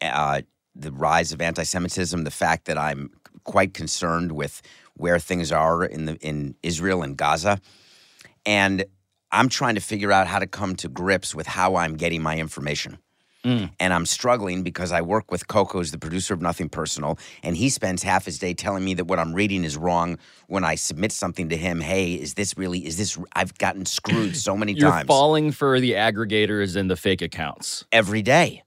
[0.00, 0.42] Uh,
[0.74, 3.10] the rise of anti-Semitism, the fact that I'm
[3.44, 4.60] quite concerned with
[4.94, 7.60] where things are in the in Israel and Gaza,
[8.46, 8.84] and
[9.30, 12.36] I'm trying to figure out how to come to grips with how I'm getting my
[12.38, 12.98] information.
[13.46, 17.54] And I'm struggling because I work with Coco, who's the producer of Nothing Personal, and
[17.54, 20.16] he spends half his day telling me that what I'm reading is wrong.
[20.46, 22.86] When I submit something to him, hey, is this really?
[22.86, 23.18] Is this?
[23.34, 27.84] I've gotten screwed so many You're times falling for the aggregators and the fake accounts.
[27.92, 28.62] every day,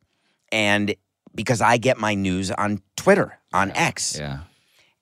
[0.52, 0.94] and
[1.38, 4.40] because I get my news on Twitter, on X, Yeah.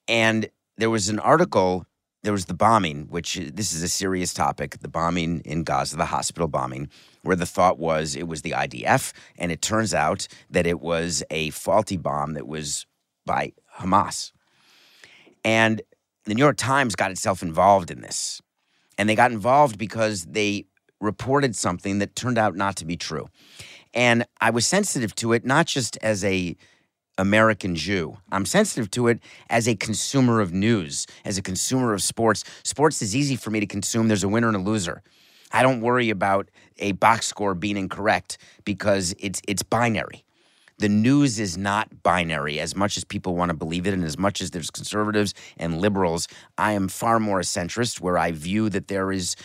[0.08, 1.86] and there was an article.
[2.24, 4.80] There was the bombing, which this is a serious topic.
[4.80, 6.90] The bombing in Gaza, the hospital bombing,
[7.22, 11.24] where the thought was it was the IDF, and it turns out that it was
[11.32, 12.86] a faulty bomb that was
[13.26, 14.32] by Hamas.
[15.44, 15.82] And
[16.26, 18.42] the New York Times got itself involved in this,
[18.98, 20.66] and they got involved because they
[21.00, 23.28] reported something that turned out not to be true.
[23.96, 26.56] And I was sensitive to it not just as a
[27.18, 28.18] American Jew.
[28.32, 32.44] I'm sensitive to it as a consumer of news, as a consumer of sports.
[32.64, 34.10] Sports is easy for me to consume.
[34.10, 35.02] There's a winner and a loser.
[35.54, 40.26] I don't worry about a box score being incorrect because it's it's binary.
[40.78, 44.18] The news is not binary as much as people want to believe it and as
[44.18, 46.28] much as there's conservatives and liberals.
[46.58, 49.38] I am far more a centrist where I view that there is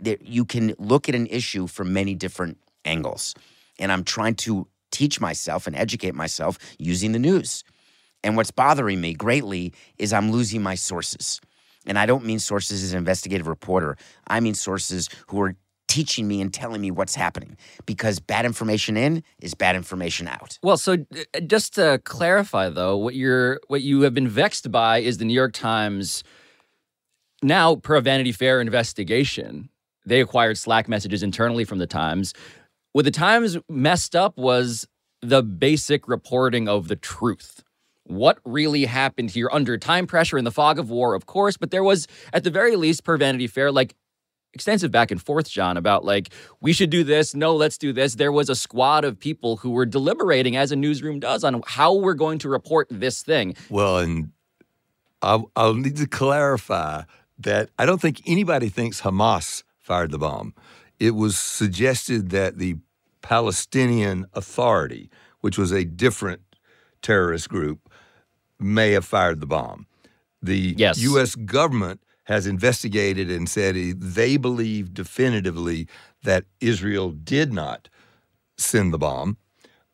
[0.00, 3.34] that you can look at an issue from many different angles.
[3.80, 7.64] And I'm trying to teach myself and educate myself using the news.
[8.22, 11.40] And what's bothering me greatly is I'm losing my sources.
[11.86, 13.96] And I don't mean sources as an investigative reporter.
[14.26, 15.56] I mean sources who are
[15.90, 20.56] teaching me and telling me what's happening because bad information in is bad information out.
[20.62, 20.92] Well, so
[21.34, 25.24] uh, just to clarify, though, what you're what you have been vexed by is the
[25.24, 26.22] New York Times.
[27.42, 29.68] Now, per Vanity Fair investigation,
[30.06, 32.34] they acquired Slack messages internally from the Times.
[32.92, 34.88] What the Times messed up was
[35.22, 37.62] the basic reporting of the truth.
[38.04, 41.70] What really happened here under time pressure in the fog of war, of course, but
[41.70, 43.94] there was, at the very least, per Vanity Fair, like
[44.52, 47.32] extensive back and forth, John, about like, we should do this.
[47.32, 48.16] No, let's do this.
[48.16, 51.94] There was a squad of people who were deliberating, as a newsroom does, on how
[51.94, 53.54] we're going to report this thing.
[53.68, 54.32] Well, and
[55.22, 57.02] I'll, I'll need to clarify
[57.38, 60.54] that I don't think anybody thinks Hamas fired the bomb.
[61.00, 62.76] It was suggested that the
[63.22, 65.10] Palestinian Authority,
[65.40, 66.42] which was a different
[67.02, 67.90] terrorist group,
[68.58, 69.86] may have fired the bomb.
[70.42, 70.98] The Yes.
[71.00, 71.34] U.S.
[71.34, 75.88] government has investigated and said they believe definitively
[76.22, 77.88] that Israel did not
[78.56, 79.38] send the bomb,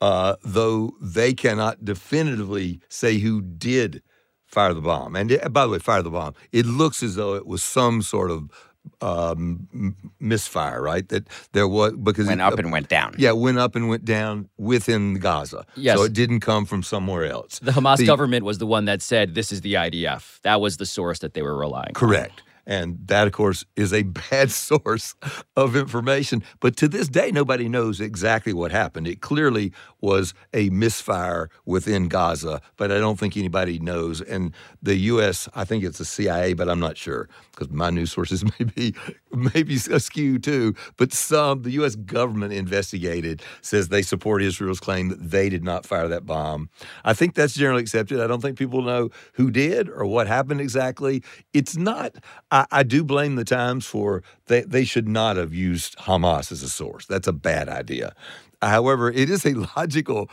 [0.01, 4.03] uh, though they cannot definitively say who did
[4.45, 5.15] fire the bomb.
[5.17, 6.35] And it- by the way, fire the bomb.
[6.53, 8.51] It looks as though it was some sort of
[9.01, 11.09] um, misfire, right?
[11.09, 13.15] That there was because Went it- up and went down.
[13.19, 15.65] yeah, went up and went down within Gaza.
[15.77, 15.97] Yes.
[15.99, 17.59] So it didn't come from somewhere else.
[17.61, 20.41] The Hamas The- government was the one that said this is the IDF.
[20.43, 21.95] That was the source that they were relying on.
[22.67, 25.15] And that, of course, is a bad source
[25.57, 26.43] of information.
[26.61, 29.07] But to this day, nobody knows exactly what happened.
[29.07, 34.21] It clearly was a misfire within Gaza, but I don't think anybody knows.
[34.21, 34.53] And
[34.83, 38.45] the U.S., I think it's the CIA, but I'm not sure because my news sources
[38.59, 38.95] may be,
[39.33, 40.75] may be askew too.
[40.97, 41.97] But some, the U.S.
[41.97, 46.71] government investigated, says they support Israel's claim that they did not fire that bomb.
[47.05, 48.21] I think that's generally accepted.
[48.21, 51.23] I don't think people know who did or what happened exactly.
[51.53, 52.17] It's not,
[52.51, 56.63] I, I do blame the Times for, they, they should not have used Hamas as
[56.63, 57.07] a source.
[57.07, 58.15] That's a bad idea.
[58.63, 60.31] However, it is a logical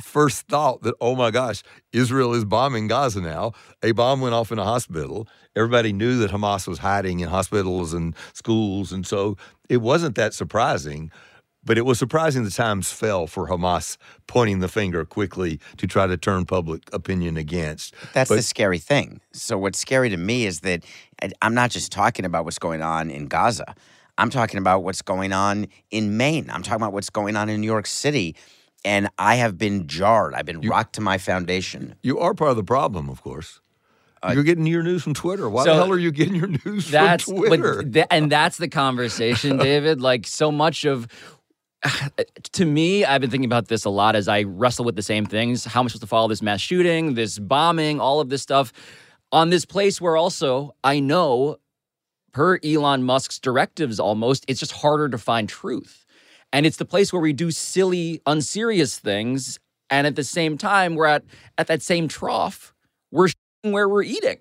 [0.00, 3.52] first thought that, oh my gosh, Israel is bombing Gaza now.
[3.82, 5.28] A bomb went off in a hospital.
[5.54, 8.92] Everybody knew that Hamas was hiding in hospitals and schools.
[8.92, 9.36] And so
[9.68, 11.10] it wasn't that surprising.
[11.64, 16.08] But it was surprising the times fell for Hamas pointing the finger quickly to try
[16.08, 17.94] to turn public opinion against.
[18.12, 19.20] That's But- the scary thing.
[19.32, 20.84] So what's scary to me is that
[21.40, 23.76] I'm not just talking about what's going on in Gaza.
[24.18, 26.50] I'm talking about what's going on in Maine.
[26.50, 28.34] I'm talking about what's going on in New York City.
[28.84, 30.34] And I have been jarred.
[30.34, 31.94] I've been rocked to my foundation.
[32.02, 33.60] You are part of the problem, of course.
[34.22, 35.48] Uh, You're getting your news from Twitter.
[35.48, 37.82] Why So- the hell are you getting your news That's from Twitter?
[37.82, 40.00] th- and that's the conversation, David.
[40.00, 41.08] Like so much of
[42.52, 45.26] to me, I've been thinking about this a lot as I wrestle with the same
[45.26, 45.64] things.
[45.64, 48.72] How am I supposed to follow this mass shooting, this bombing, all of this stuff
[49.32, 51.56] on this place where also I know,
[52.32, 56.06] per Elon Musk's directives almost, it's just harder to find truth.
[56.52, 59.58] And it's the place where we do silly, unserious things.
[59.90, 61.24] And at the same time, we're at,
[61.58, 62.72] at that same trough,
[63.10, 63.28] we're
[63.62, 64.38] where we're eating.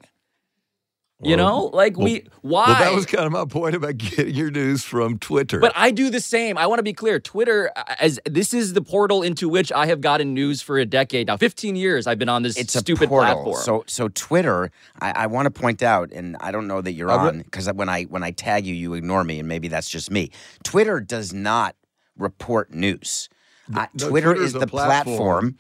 [1.24, 2.66] You Well, know, like well- we why?
[2.66, 5.60] Well, that was kind of my point about getting your news from Twitter.
[5.60, 6.58] But I do the same.
[6.58, 7.20] I want to be clear.
[7.20, 10.86] Twitter, uh, as this is the portal into which I have gotten news for a
[10.86, 11.38] decade now.
[11.38, 13.36] Fifteen years I've been on this It's stupid a portal.
[13.36, 13.62] platform.
[13.64, 17.12] So so Twitter, I, I want to point out, and I don't know that you're
[17.12, 19.68] I re- on because when I when I tag you, you ignore me, and maybe
[19.68, 20.32] that's just me.
[20.64, 21.76] Twitter does not
[22.18, 23.30] report news.
[23.72, 25.18] Uh, no, Twitter Twitter's is the platform.
[25.18, 25.58] platform,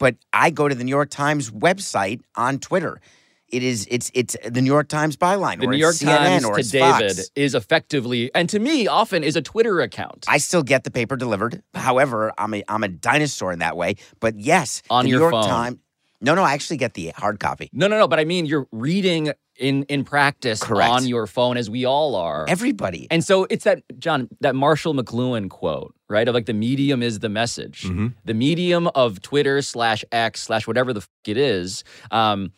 [0.00, 3.00] but I go to the New York Times website on Twitter.
[3.48, 6.44] It is it's it's the New York Times byline the or New York CNN Times
[6.44, 7.30] or to David Fox.
[7.36, 10.24] is effectively, and to me, often is a Twitter account.
[10.28, 11.62] I still get the paper delivered.
[11.74, 13.96] However, I'm a I'm a dinosaur in that way.
[14.20, 15.48] But yes, On the your New York phone.
[15.50, 15.78] Times.
[16.22, 17.70] No, no, I actually get the hard copy.
[17.72, 18.06] no, no, no.
[18.06, 20.90] But I mean, you're reading in in practice Correct.
[20.90, 22.44] on your phone, as we all are.
[22.48, 23.06] Everybody.
[23.10, 26.26] And so it's that John, that Marshall McLuhan quote, right?
[26.26, 27.82] Of like the medium is the message.
[27.84, 28.14] Mhm.
[28.24, 31.84] The medium of Twitter slash X slash whatever the f- it is.
[32.10, 32.52] Um,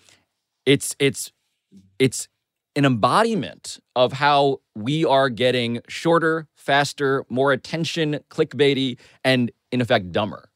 [0.65, 1.33] it's it's
[1.99, 2.29] it's
[2.77, 10.11] an embodiment of how we are getting shorter, faster, more attention, clickbaity, and in effect
[10.12, 10.49] dumber.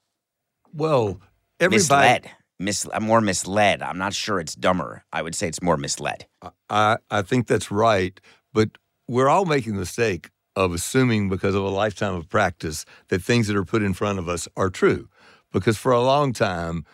[0.72, 1.20] well,
[1.60, 1.76] everybody.
[1.76, 2.30] misled.
[2.58, 3.82] Mis- more misled.
[3.82, 5.04] I'm not sure it's dumber.
[5.12, 6.26] I would say it's more misled.
[6.70, 8.18] I, I think that's right,
[8.52, 8.70] but
[9.08, 13.46] we're all making the mistake of assuming because of a lifetime of practice that things
[13.46, 15.08] that are put in front of us are true.
[15.52, 16.84] Because for a long time,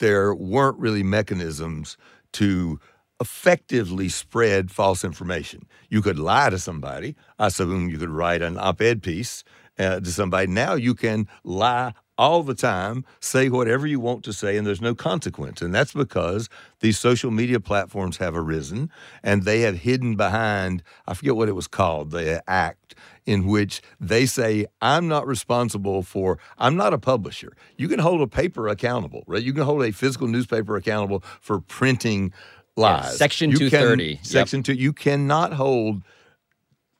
[0.00, 1.96] there weren't really mechanisms
[2.32, 2.78] to
[3.20, 5.62] effectively spread false information.
[5.88, 7.14] You could lie to somebody.
[7.38, 9.42] I assume you could write an op ed piece
[9.78, 10.48] uh, to somebody.
[10.48, 14.80] Now you can lie all the time, say whatever you want to say, and there's
[14.80, 15.60] no consequence.
[15.60, 16.48] And that's because
[16.80, 18.90] these social media platforms have arisen
[19.22, 22.94] and they have hidden behind, I forget what it was called, the act
[23.26, 27.52] in which they say, I'm not responsible for, I'm not a publisher.
[27.76, 29.42] You can hold a paper accountable, right?
[29.42, 32.32] You can hold a physical newspaper accountable for printing
[32.76, 33.16] lies.
[33.18, 34.04] Section You can- 230.
[34.04, 34.18] Yep.
[34.24, 34.74] Section two.
[34.74, 36.02] You cannot hold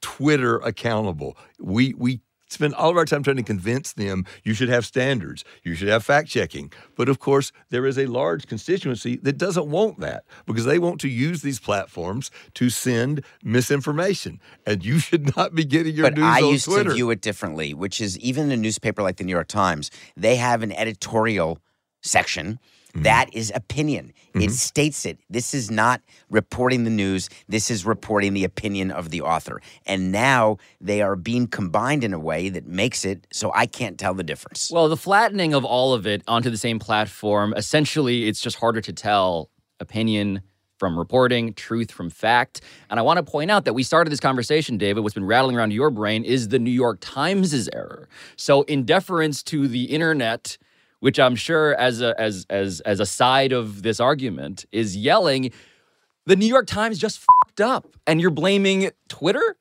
[0.01, 1.37] Twitter accountable.
[1.59, 2.21] We we
[2.57, 5.89] spend all of our time trying to convince them you should have standards, you should
[5.89, 6.73] have fact checking.
[6.97, 11.01] But of course, there is a large constituency that doesn't want that because they want
[11.03, 16.15] to use these platforms to send misinformation, and you should not be getting your but
[16.15, 16.91] news I on used Twitter.
[16.91, 20.37] to view it differently, which is even a newspaper like the New York Times, they
[20.37, 21.59] have an editorial
[22.03, 22.59] section.
[22.97, 23.05] Mm-hmm.
[23.05, 24.13] That is opinion.
[24.35, 25.19] It states it.
[25.31, 27.31] This is not reporting the news.
[27.49, 29.63] This is reporting the opinion of the author.
[29.87, 33.99] And now they are being combined in a way that makes it so I can't
[33.99, 34.71] tell the difference.
[34.71, 38.81] Well, the flattening of all of it onto the same platform, essentially, it's just harder
[38.83, 40.43] to tell opinion
[40.79, 42.61] from reporting, truth from fact.
[42.91, 45.03] And I want to point out that we started this conversation, David.
[45.03, 48.09] What's been rattling around your brain is the New York Times' error.
[48.37, 50.59] So, in deference to the internet,
[51.01, 55.53] which I'm sure, as a as as as a side of this argument, is yelling,
[56.27, 59.57] the New York Times just fucked up, and you're blaming Twitter.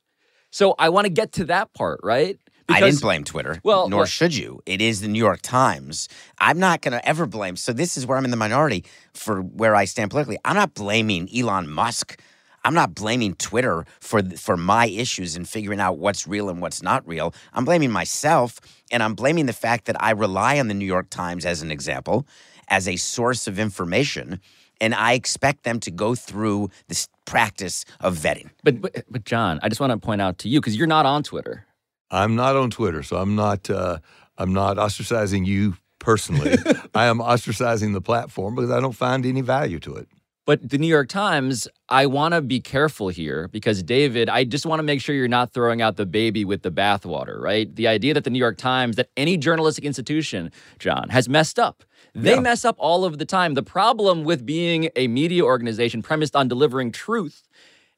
[0.52, 2.40] So, I want to get to that part, right?
[2.70, 3.60] I didn't blame Twitter.
[3.64, 4.62] Well, nor well- should you.
[4.66, 6.10] It is the New York Times.
[6.40, 7.56] I'm not going to ever blame.
[7.56, 10.38] So this is where I'm in the minority for where I stand politically.
[10.44, 12.20] I'm not blaming Elon Musk.
[12.66, 16.82] I'm not blaming Twitter for for my issues and figuring out what's real and what's
[16.82, 17.34] not real.
[17.54, 18.60] I'm blaming myself,
[18.92, 21.72] and I'm blaming the fact that I rely on the New York Times as an
[21.72, 22.26] example,
[22.68, 24.42] as a source of information,
[24.82, 28.50] and I expect them to go through this practice of vetting.
[28.64, 31.06] But, but but John, I just want to point out to you because you're not
[31.06, 31.66] on Twitter.
[32.10, 33.70] I'm not on Twitter, so I'm not.
[33.70, 34.00] Uh,
[34.38, 36.58] I'm not ostracizing you personally.
[36.96, 40.08] I am ostracizing the platform because I don't find any value to it.
[40.46, 44.66] But the New York Times, I want to be careful here because, David, I just
[44.66, 47.76] want to make sure you're not throwing out the baby with the bathwater, right?
[47.76, 51.84] The idea that the New York Times, that any journalistic institution, John, has messed up.
[52.14, 52.42] They Yeah.
[52.42, 53.56] mess up all of the time.
[53.56, 57.42] The problem with being a media organization premised on delivering truth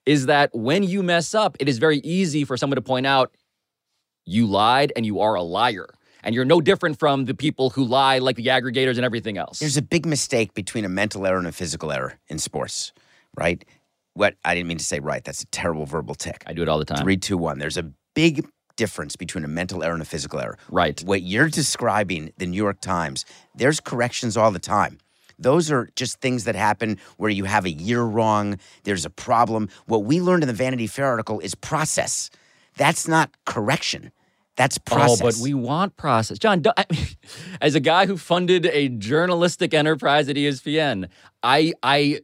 [0.05, 3.35] is that when you mess up, it is very easy for someone to point out,
[4.25, 5.87] you lied and you are a liar.
[6.27, 9.59] And you're no different from the people who lie, like the aggregators and everything else.
[9.59, 12.91] There's a big mistake between a mental error and a physical error in sports,
[13.37, 13.63] right?
[14.13, 15.23] What I didn't mean to say right.
[15.23, 16.43] That's a terrible verbal tick.
[16.45, 17.01] I do it all the time.
[17.01, 17.59] Three, two, one.
[17.59, 20.57] There's a big difference between a mental error and a physical error.
[20.69, 21.01] Right.
[21.01, 23.23] What you're describing, the New York Times,
[23.55, 24.97] there's corrections all the time.
[25.39, 29.69] Those are just things that happen where you have a year wrong, there's a problem.
[29.85, 32.29] What we learned in the Vanity Fair article is process.
[32.75, 34.11] That's not correction.
[34.57, 35.21] That's process.
[35.21, 36.39] Oh, but we want process.
[36.39, 37.05] John, I mean,
[37.61, 41.09] as a guy who funded a journalistic enterprise at ESPN,
[41.43, 42.21] I, I,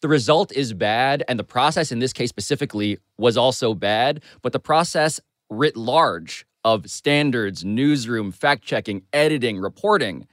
[0.00, 4.22] the result is bad, and the process in this case specifically was also bad.
[4.40, 5.20] But the process
[5.50, 10.26] writ large of standards, newsroom, fact checking, editing, reporting,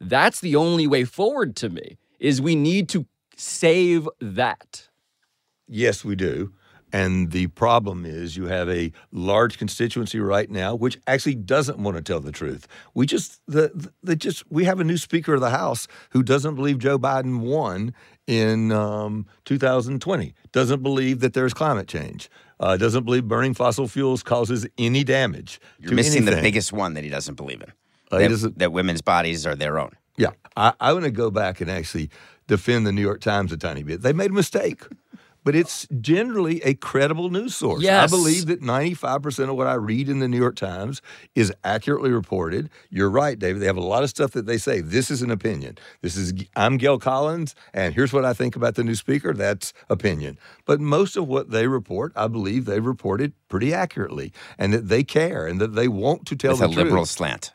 [0.00, 1.98] that's the only way forward to me.
[2.18, 3.06] Is we need to
[3.36, 4.88] save that.
[5.68, 6.54] Yes, we do.
[6.94, 11.96] And the problem is you have a large constituency right now which actually doesn't want
[11.96, 12.68] to tell the truth.
[12.94, 16.54] We just the, the just we have a new speaker of the House who doesn't
[16.54, 17.94] believe Joe Biden won
[18.28, 20.34] in um, 2020.
[20.52, 22.30] Doesn't believe that there's climate change.
[22.60, 25.60] Uh, doesn't believe burning fossil fuels causes any damage.
[25.80, 27.72] You're missing the biggest one that he doesn't believe in.
[28.12, 29.90] Uh, that, that women's bodies are their own.
[30.16, 32.08] Yeah, I, I want to go back and actually
[32.46, 34.02] defend the New York Times a tiny bit.
[34.02, 34.84] They made a mistake,
[35.44, 37.82] but it's generally a credible news source.
[37.82, 38.10] Yes.
[38.12, 41.02] I believe that 95% of what I read in the New York Times
[41.34, 42.70] is accurately reported.
[42.90, 43.60] You're right, David.
[43.62, 44.80] They have a lot of stuff that they say.
[44.80, 45.78] This is an opinion.
[46.02, 49.32] This is I'm Gail Collins, and here's what I think about the new speaker.
[49.34, 50.38] That's opinion.
[50.64, 55.04] But most of what they report, I believe they've reported pretty accurately, and that they
[55.04, 56.84] care and that they want to tell With the a truth.
[56.84, 57.52] liberal slant.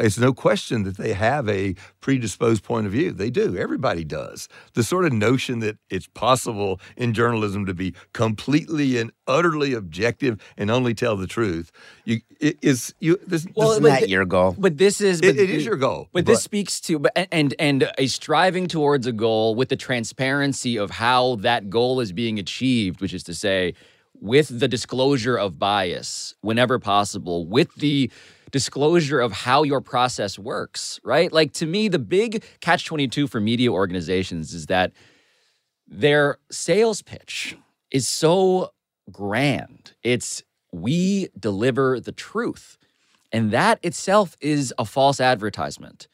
[0.00, 3.12] It's no question that they have a predisposed point of view.
[3.12, 3.56] They do.
[3.56, 4.48] Everybody does.
[4.74, 10.40] The sort of notion that it's possible in journalism to be completely and utterly objective
[10.56, 11.70] and only tell the truth
[12.04, 13.18] you, it is you.
[13.26, 14.56] This, Well, this- Isn't but your goal?
[14.58, 16.08] But this is it, it is your goal.
[16.12, 20.90] But this speaks to and and a striving towards a goal with the transparency of
[20.90, 23.74] how that goal is being achieved, which is to say,
[24.20, 28.10] with the disclosure of bias whenever possible, with the
[28.50, 31.32] disclosure of how your process works, right?
[31.32, 34.92] Like to me, the big catch 22 for media organizations is that
[35.86, 37.56] their sales pitch
[37.90, 38.72] is so
[39.10, 39.94] grand.
[40.02, 40.42] It's
[40.72, 42.78] we deliver the truth.
[43.32, 46.08] And that itself is a false advertisement.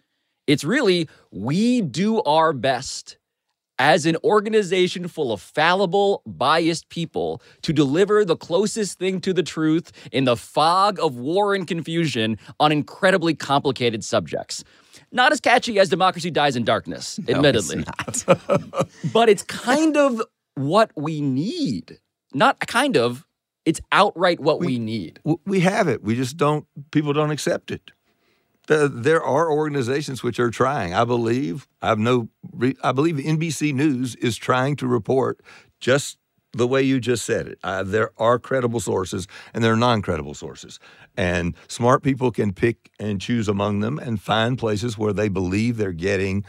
[0.47, 3.19] It's really, we do our best
[3.79, 9.43] as an organization full of fallible, biased people to deliver the closest thing to the
[9.43, 14.65] truth in the fog of war and confusion on incredibly complicated subjects.
[15.13, 18.25] Not as catchy as Democracy Dies in Darkness, No, admittedly it's
[19.13, 20.23] but it's kind of
[20.55, 21.99] what we need.
[22.35, 23.25] Not kind of,
[23.65, 25.21] it's outright what we, need.
[25.45, 26.03] We have it.
[26.03, 26.67] We just don't.
[26.91, 27.93] People don't accept it.
[28.67, 30.95] The- There are organizations which are trying.
[30.95, 31.69] I believe.
[31.83, 32.29] I have no.
[32.83, 35.41] I believe NBC News is trying to report
[35.81, 36.19] just
[36.53, 37.59] the way you just said it.
[37.63, 40.79] Uh, there are credible sources and there are non-credible sources,
[41.17, 45.77] and smart people can pick and choose among them and find places where they believe
[45.77, 46.45] they're getting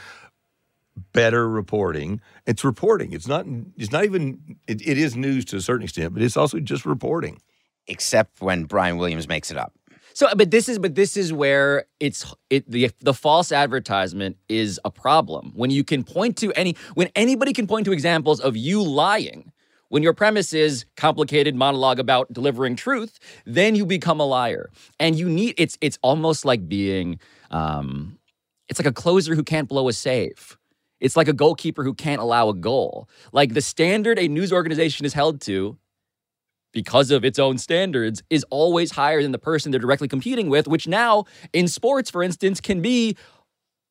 [1.13, 2.21] better reporting.
[2.45, 3.13] It's reporting.
[3.13, 3.45] It's not.
[3.77, 4.57] It's not even.
[4.67, 7.41] It, it is news to a certain extent, but it's also just reporting.
[7.87, 9.73] Except when Brian Williams makes it up.
[10.17, 14.79] So, but this is but this is where it's it the the false advertisement is
[14.83, 15.51] a problem.
[15.53, 19.51] When you can point to any when anybody can point to examples of you lying,
[19.89, 24.71] when your premise is complicated monologue about delivering truth, then you become a liar.
[24.99, 27.19] And you need it's it's almost like being
[27.51, 28.17] um
[28.69, 30.57] it's like a closer who can't blow a save.
[30.99, 33.07] It's like a goalkeeper who can't allow a goal.
[33.33, 35.77] Like the standard a news organization is held to
[36.77, 40.67] because of its own standards is always higher than the person they're directly competing with,
[40.67, 43.17] which now in sports, for instance, can be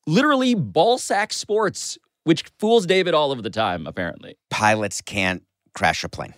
[0.07, 4.37] literally ball sack sports, which fools David all of the time, apparently.
[4.49, 5.43] Pilots can't
[5.75, 6.33] crash a plane.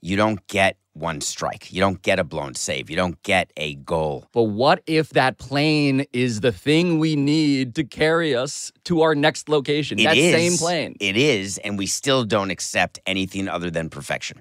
[0.00, 1.72] You don't get one strike.
[1.72, 2.88] You don't get a blown save.
[2.88, 4.28] You don't get a goal.
[4.32, 9.16] But what if that plane is the thing we need to carry us to our
[9.16, 9.98] next location?
[9.98, 10.96] It that is- same plane.
[11.00, 14.40] It is, and we still don't accept anything other than perfection.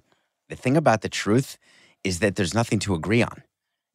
[0.53, 1.57] The thing about the truth
[2.03, 3.41] is that there's nothing to agree on.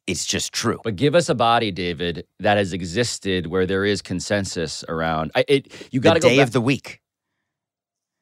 [0.07, 0.81] It's just true.
[0.83, 5.31] But give us a body, David, that has existed where there is consensus around.
[5.35, 6.47] I, it, you got to go day back.
[6.47, 6.99] of the week.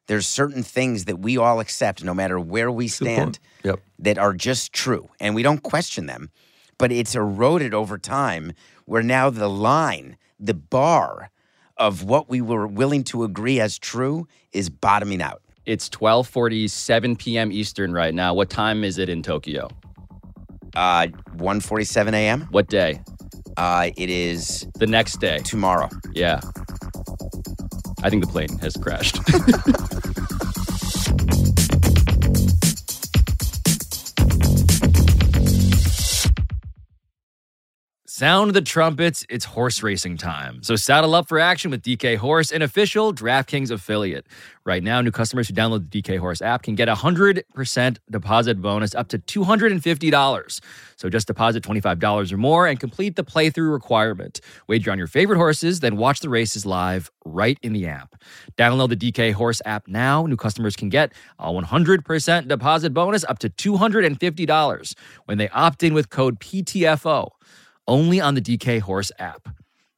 [0.06, 3.40] There's certain things that we all accept, no matter where we stand.
[3.64, 3.80] Yep.
[3.98, 6.30] that are just true, and we don't question them.
[6.78, 8.52] But it's eroded over time,
[8.84, 11.32] where now the line, the bar
[11.76, 15.42] of what we were willing to agree as true, is bottoming out.
[15.68, 17.52] It's 12:47 p.m.
[17.52, 18.32] Eastern right now.
[18.32, 19.68] What time is it in Tokyo?
[20.74, 22.48] Uh, 1:47 a.m.
[22.50, 23.00] What day?
[23.58, 25.38] Uh, it is The next day.
[25.40, 25.90] tomorrow.
[26.14, 26.40] Yeah.
[28.02, 29.18] I think the plane has crashed.
[38.18, 40.60] Sound the trumpets, it's horse racing time.
[40.64, 44.26] So saddle up for action with DK Horse, an official DraftKings affiliate.
[44.64, 48.60] Right now, new customers who download the DK Horse app can get a 100% deposit
[48.60, 50.60] bonus up to $250.
[50.96, 54.40] So just deposit $25 or more and complete the playthrough requirement.
[54.66, 58.20] Wager on your favorite horses, then watch the races live right in the app.
[58.56, 60.26] Download the DK Horse app now.
[60.26, 64.94] New customers can get a 100% deposit bonus up to $250
[65.26, 67.30] when they opt in with code PTFO
[67.88, 69.48] only on the DK Horse app.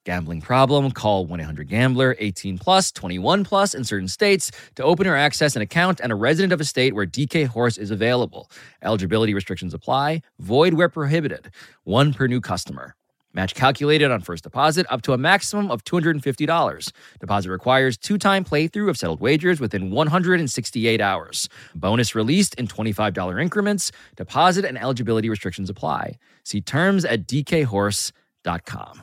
[0.06, 0.90] Gambling problem?
[0.92, 6.00] Call 1-800-GAMBLER 18 plus 21 plus in certain states to open or access an account
[6.00, 8.50] and a resident of a state where DK Horse is available.
[8.82, 10.22] Eligibility restrictions apply.
[10.38, 11.50] Void where prohibited.
[11.84, 12.94] One per new customer.
[13.32, 16.92] Match calculated on first deposit up to a maximum of $250.
[17.20, 21.48] Deposit requires two-time playthrough of settled wagers within 168 hours.
[21.74, 23.92] Bonus released in $25 increments.
[24.16, 26.18] Deposit and eligibility restrictions apply.
[26.44, 29.02] See terms at dkhorse.com.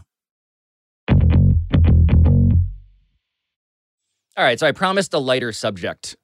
[4.38, 6.16] All right, so I promised a lighter subject.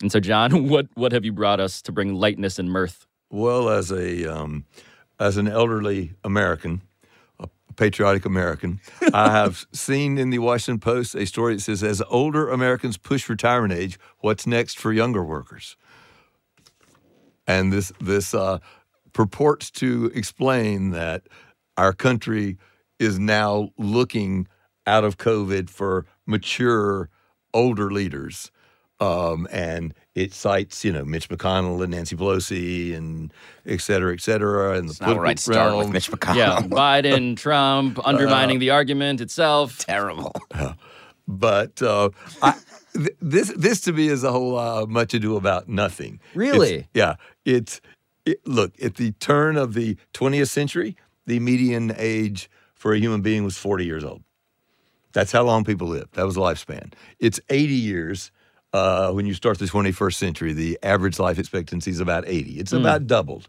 [0.00, 3.06] And so, John, what what have you brought us to bring lightness and mirth?
[3.30, 4.64] Well, as a um,
[5.18, 6.82] as an elderly American,
[7.76, 8.80] patriotic American,
[9.12, 13.28] I have seen in the Washington Post a story that says, "As older Americans push
[13.28, 15.76] retirement age, what's next for younger workers?"
[17.46, 18.58] And this this uh,
[19.12, 21.28] purports to explain that
[21.76, 22.58] our country
[22.98, 24.46] is now looking
[24.86, 27.08] out of COVID for mature
[27.54, 28.50] older leaders.
[29.02, 33.32] Um, and it cites, you know, Mitch McConnell and Nancy Pelosi and
[33.66, 34.76] et cetera, et cetera.
[34.78, 35.92] And the It's not political right start with realm.
[35.92, 36.36] Mitch McConnell.
[36.36, 39.78] Yeah, Biden, Trump, undermining the argument itself.
[39.78, 40.32] Terrible.
[41.28, 42.10] But uh,
[42.42, 42.56] I,
[42.94, 46.18] th- this this to me is a whole uh, much ado about nothing.
[46.34, 46.74] Really?
[46.74, 47.14] It's- yeah.
[47.44, 47.80] It's
[48.26, 50.96] it, look at the turn of the 20th century.
[51.26, 54.22] The median age for a human being was 40 years old.
[55.12, 56.14] That's how long people lived.
[56.14, 56.92] That was the lifespan.
[57.20, 58.32] It's 80 years
[58.72, 60.52] uh, when you start the 21st century.
[60.52, 62.58] The average life expectancy is about 80.
[62.58, 63.48] It's about doubled.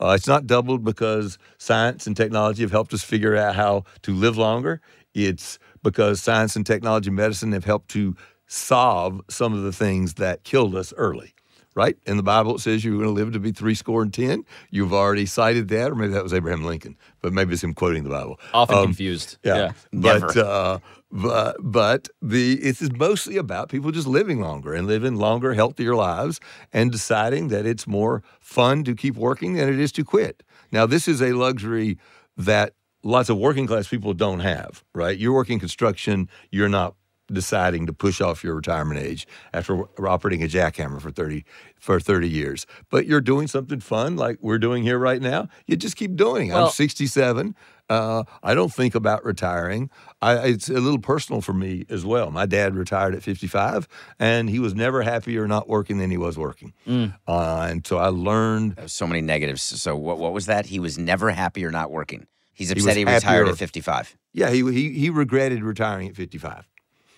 [0.00, 4.14] Uh, it's not doubled because science and technology have helped us figure out how to
[4.14, 4.80] live longer.
[5.14, 8.16] It's because science and technology and medicine have helped to
[8.46, 11.34] solve some of the things that killed us early.
[11.76, 11.96] Right?
[12.04, 14.44] In the Bible, it says you're going to live to be three score and ten.
[14.70, 18.02] You've already cited that, or maybe that was Abraham Lincoln, but maybe it's him quoting
[18.02, 18.40] the Bible.
[18.52, 19.38] Often Um, confused.
[19.44, 19.72] yeah.
[19.92, 20.26] Never.
[20.26, 20.78] But uh,
[21.12, 25.94] but but the it is mostly about people just living longer and living longer, healthier
[25.94, 26.40] lives,
[26.72, 30.42] and deciding that it's more fun to keep working than it is to quit.
[30.72, 31.98] Now, this is a luxury
[32.36, 34.82] that lots of working class people don't have.
[34.92, 35.16] Right?
[35.16, 36.28] You're working construction.
[36.50, 36.94] You're not
[37.32, 41.44] deciding to push off your retirement age after operating a jackhammer for 30
[41.78, 45.76] for 30 years but you're doing something fun like we're doing here right now you
[45.76, 47.54] just keep doing it Well- i'm 67
[47.88, 49.90] uh, i don't think about retiring
[50.22, 54.48] I, it's a little personal for me as well my dad retired at 55 and
[54.50, 57.14] he was never happier not working than he was working Mm.
[57.26, 59.62] uh, and so i learned so many negatives.
[59.62, 60.66] So what, what was that?
[60.66, 62.26] He was never happier not working.
[62.52, 64.16] He's upset was he, retired happier- at 55.
[64.32, 66.68] Yeah, he, he he regretted retiring at 55.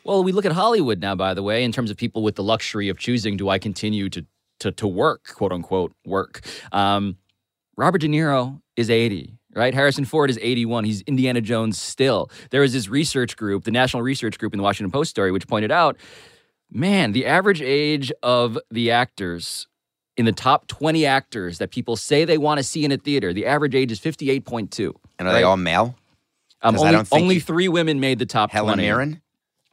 [0.04, 2.42] Well, we look at Hollywood now, by the way, in terms of people with the
[2.42, 4.24] luxury of choosing: do I continue to
[4.60, 6.40] to to work, quote unquote, work?
[6.72, 7.16] Um,
[7.76, 9.72] Robert De Niro is eighty, right?
[9.74, 10.84] Harrison Ford is eighty-one.
[10.84, 12.30] He's Indiana Jones still.
[12.50, 15.46] There was this research group, the National Research Group in the Washington Post story, which
[15.48, 15.96] pointed out,
[16.70, 19.68] man, the average age of the actors
[20.16, 23.32] in the top twenty actors that people say they want to see in a theater,
[23.32, 24.94] the average age is fifty-eight point two.
[25.18, 25.94] And are they all male?
[26.60, 28.82] Um, only only you- three women made the top Helen 20.
[28.82, 29.21] Mirren?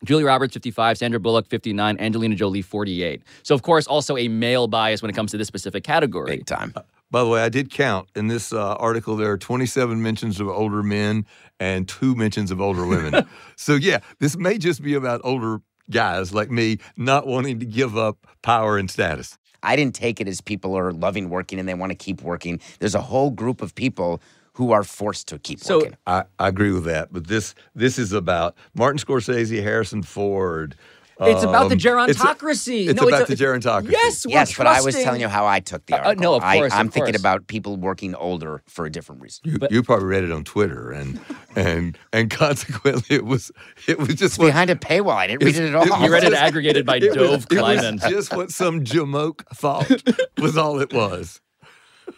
[0.04, 3.22] Julie Roberts, 55, Sandra Bullock, 59, Angelina Jolie, 48.
[3.43, 6.38] So, of course, also a male bias when it comes to this specific category.
[6.38, 6.74] Big time.
[7.12, 9.16] By the way, I did count in this uh, article.
[9.16, 11.26] There are 27 mentions of older men
[11.60, 13.28] and two mentions of older women.
[13.56, 17.97] so yeah, this may just be about older guys like me not wanting to give
[17.97, 19.38] up power and status.
[19.64, 22.62] I didn't take it as people are loving working and they want to keep working.
[22.80, 24.22] There's a whole group of people
[24.60, 25.95] who are forced to keep So- working.
[26.05, 30.76] I, I agree with that, but this this is about Martin Scorsese, Harrison Ford.
[31.22, 31.88] It's about the um, it's a-
[32.24, 32.88] gerontocracy.
[32.89, 33.91] It's, No, about a- the gerontocracy.
[33.91, 36.24] Yes, we're Yes, but I was telling you how I took the Uh, uh, article.
[36.24, 39.41] no, of course, I, I'm of thinking about people working older for a different reason.
[39.45, 41.20] You, But- you probably read it on Twitter, and
[41.57, 43.51] and and consequently, it was
[43.88, 45.16] it was just It's what- behind a paywall.
[45.16, 46.03] I didn't read it at all.
[46.03, 47.45] You read it aggregated by it was- Dov it was
[47.80, 47.97] Kleiman.
[47.99, 49.89] just what some jamoke thought
[50.38, 51.39] was all it was.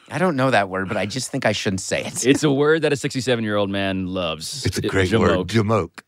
[0.09, 2.25] I don't know that word, but I just think I shouldn't say it.
[2.31, 4.65] It's a word that a 67 year old man loves.
[4.65, 5.37] It's a It- great jamoke.
[5.37, 5.99] word, jamoke.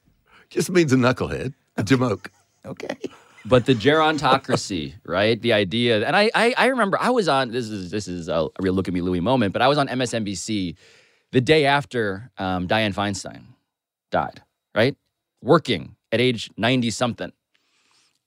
[0.49, 1.53] Just means a knucklehead.
[1.77, 2.27] A jamoke.
[2.65, 2.97] okay.
[3.45, 5.41] But the gerontocracy, right?
[5.41, 7.51] The idea, and I, I, I remember I was on.
[7.51, 9.51] This is this is a real look at me Louis moment.
[9.53, 10.75] But I was on MSNBC
[11.31, 13.41] the day after um, Dianne Feinstein
[14.11, 14.41] died,
[14.73, 14.95] right?
[15.41, 17.33] Working at age ninety something,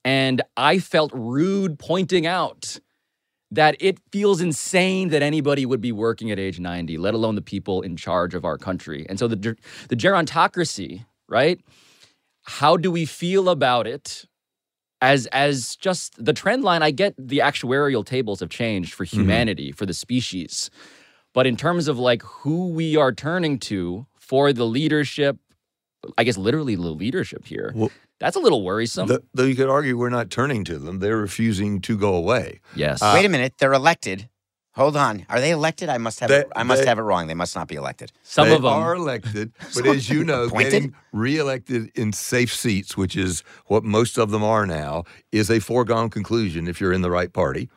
[0.05, 2.77] and I felt rude pointing out
[3.51, 7.41] that it feels insane that anybody would be working at age 90, let alone the
[7.41, 9.05] people in charge of our country.
[9.07, 9.55] And so the
[9.89, 11.59] the gerontocracy, right?
[12.43, 14.25] How do we feel about it?
[14.99, 19.19] As as just the trend line, I get the actuarial tables have changed for mm-hmm.
[19.21, 20.69] humanity, for the species.
[21.33, 25.37] But in terms of like who we are turning to for the leadership,
[26.17, 29.07] I guess literally the leadership here, Well- that's a little worrisome.
[29.07, 32.61] Th- though you could argue we're not turning to them, they're refusing to go away.
[32.75, 33.01] yes.
[33.01, 33.53] Uh, Wait a minute.
[33.59, 34.29] They're elected.
[34.73, 35.25] Hold on.
[35.29, 35.89] Are they elected?
[35.89, 36.29] I must have.
[36.29, 37.25] They- it, I must they- have it wrong.
[37.27, 38.11] They must not be elected.
[38.23, 40.69] Some they of them are elected, but as you know, Appointed?
[40.71, 45.59] getting reelected in safe seats, which is what most of them are now, is a
[45.59, 47.69] foregone conclusion if you're in the right party.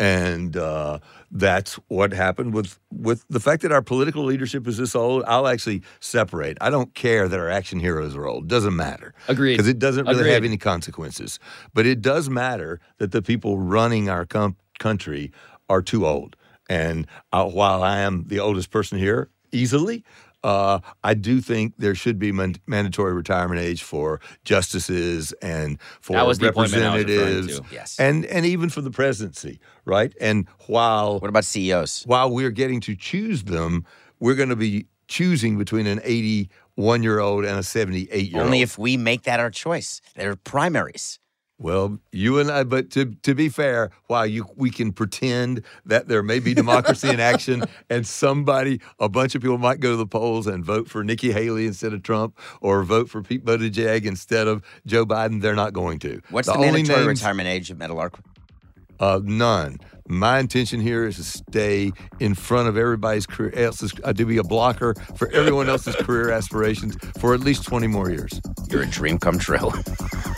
[0.00, 4.94] And uh, that's what happened with with the fact that our political leadership is this
[4.94, 5.24] old.
[5.26, 6.56] I'll actually separate.
[6.60, 8.46] I don't care that our action heroes are old.
[8.46, 9.12] Doesn't matter.
[9.26, 9.56] Agreed.
[9.56, 11.40] Because it doesn't really have any consequences.
[11.74, 15.32] But it does matter that the people running our com- country
[15.68, 16.36] are too old.
[16.68, 20.04] And uh, while I am the oldest person here, easily,
[20.48, 26.14] uh, I do think there should be man- mandatory retirement age for justices and for
[26.14, 27.72] That was the appointment I was referring representatives.
[27.72, 28.00] Yes.
[28.00, 30.14] and and even for the presidency, right?
[30.22, 32.04] And while What about CEOs?
[32.06, 33.84] while we're getting to choose them,
[34.20, 38.46] we're going to be choosing between an 81 year old and a 78 year old.
[38.46, 40.00] Only if we make that our choice.
[40.16, 41.18] They're primaries.
[41.60, 46.06] Well, you and I, but to to be fair, while you we can pretend that
[46.06, 49.96] there may be democracy in action, and somebody, a bunch of people might go to
[49.96, 54.04] the polls and vote for Nikki Haley instead of Trump, or vote for Pete Buttigieg
[54.04, 56.22] instead of Joe Biden, they're not going to.
[56.30, 58.20] What's the, only mandatory names- retirement age at Meadowlark?
[59.00, 59.78] Uh, none.
[60.08, 64.38] My intention here is to stay in front of everybody's career else's, uh, to be
[64.38, 68.40] a blocker for everyone else's career aspirations for at least 20 more years.
[68.70, 69.70] You're a dream come true.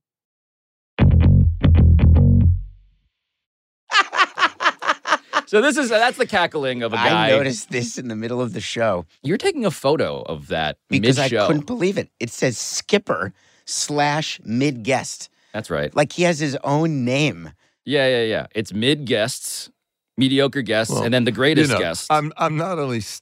[5.51, 7.27] So this is that's the cackling of a guy.
[7.27, 10.77] I noticed this in the middle of the show You're taking a photo of that
[10.87, 11.45] because I mid-show.
[11.47, 12.07] couldn't believe it.
[12.21, 13.33] It says skipper
[13.65, 15.27] slash mid guest.
[15.51, 15.93] That's right.
[15.93, 17.51] Like he has his own name.
[17.83, 18.47] Yeah, yeah, yeah.
[18.55, 19.69] It's mid guests,
[20.15, 22.07] mediocre guests, Well, and then the greatest you know, guest.
[22.09, 23.21] I'm I'm not only s-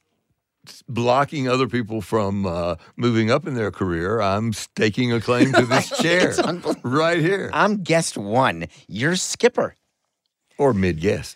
[0.87, 4.21] blocking other people from uh, moving up in their career.
[4.21, 6.35] I'm staking a claim to this chair
[6.83, 8.67] right here, I'm guest one.
[8.87, 9.73] You're skipper.
[10.59, 11.35] or mid guest.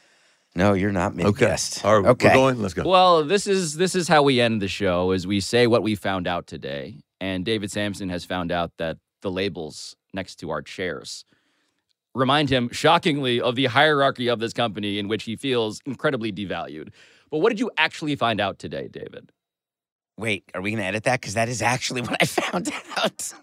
[0.55, 1.83] No, you're not mid Okay, guest.
[1.83, 2.27] all right, okay.
[2.29, 2.61] we're going.
[2.61, 2.83] Let's go.
[2.87, 5.95] Well, this is this is how we end the show is we say what we
[5.95, 6.99] found out today.
[7.19, 11.25] And David Samson has found out that the labels next to our chairs
[12.13, 16.89] remind him shockingly of the hierarchy of this company in which he feels incredibly devalued.
[17.31, 19.31] But what did you actually find out today, David?
[20.17, 21.21] Wait, are we going to edit that?
[21.21, 23.33] Because that is actually what I found out.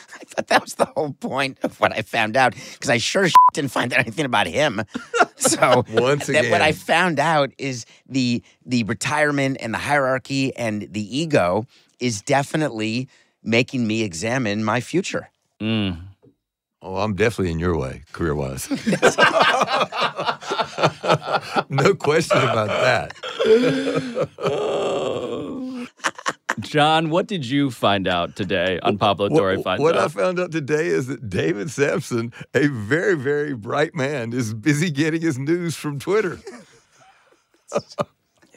[0.14, 2.54] I thought that was the whole point of what I found out.
[2.54, 4.82] Because I sure didn't find out anything about him.
[5.36, 10.88] So Once again, what I found out is the the retirement and the hierarchy and
[10.90, 11.66] the ego
[11.98, 13.08] is definitely
[13.42, 15.30] making me examine my future.
[15.60, 15.98] Mm.
[16.82, 18.70] Oh, I'm definitely in your way, career wise.
[21.68, 23.12] no question about that.
[26.60, 30.38] John, what did you find out today on Pablo Torre What, Finds what I found
[30.40, 35.38] out today is that David Samson, a very, very bright man, is busy getting his
[35.38, 36.38] news from Twitter.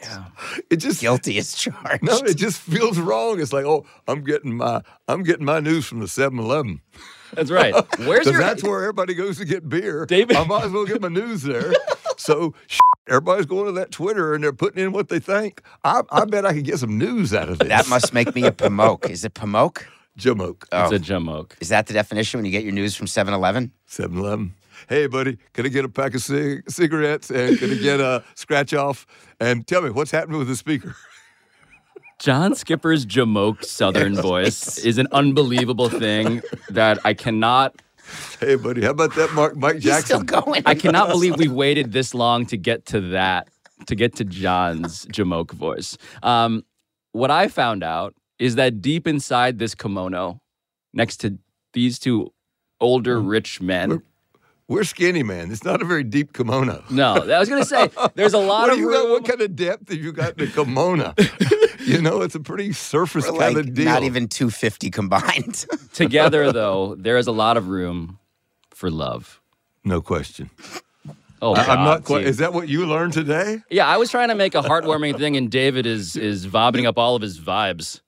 [0.01, 0.25] Yeah.
[0.69, 2.03] It just Guilty as charged.
[2.03, 3.39] no, it just feels wrong.
[3.39, 6.81] It's like, oh, I'm getting my I'm getting my news from the 7-Eleven.
[7.33, 7.73] That's right.
[7.99, 10.05] Where's your that's where everybody goes to get beer.
[10.05, 11.73] David- I might as well get my news there.
[12.17, 12.53] so
[13.07, 15.61] everybody's going to that Twitter and they're putting in what they think.
[15.83, 17.67] I, I bet I could get some news out of this.
[17.67, 19.09] that must make me a Pamoke.
[19.09, 19.83] Is it Pamoke?
[20.17, 20.63] Jamoke.
[20.71, 21.53] Oh, It's a jamoke.
[21.59, 23.71] is that the definition when you get your news from 7 Eleven?
[23.87, 24.53] 7 Eleven.
[24.87, 28.23] Hey, buddy, can I get a pack of cig- cigarettes and can I get a
[28.35, 29.07] scratch off?
[29.39, 30.95] And tell me, what's happening with the speaker?
[32.19, 37.81] John Skipper's jamoke Southern voice is an unbelievable thing that I cannot
[38.39, 40.25] Hey, buddy, how about that Mark, Mike He's still Jackson?
[40.25, 40.63] going.
[40.65, 43.47] I cannot believe we've waited this long to get to that,
[43.87, 45.97] to get to John's jamoke voice.
[46.21, 46.63] Um,
[47.11, 50.41] what I found out is that deep inside this kimono,
[50.93, 51.37] next to
[51.73, 52.33] these two
[52.81, 54.01] older rich men.
[54.67, 55.51] We're skinny, man.
[55.51, 56.83] It's not a very deep kimono.
[56.89, 59.41] No, I was gonna say there's a lot What, of do you got, what kind
[59.41, 61.13] of depth have you got in the kimono?
[61.86, 63.86] you know, it's a pretty surface We're kind like of deal.
[63.86, 65.65] not even 250 combined.
[65.93, 68.19] Together, though, there is a lot of room
[68.71, 69.41] for love.
[69.84, 70.49] no question.
[71.41, 72.23] Oh, I, am not quite.
[72.25, 73.61] Is that what you learned today?
[73.69, 76.97] Yeah, I was trying to make a heartwarming thing, and David is is vomiting up
[76.97, 77.99] all of his vibes.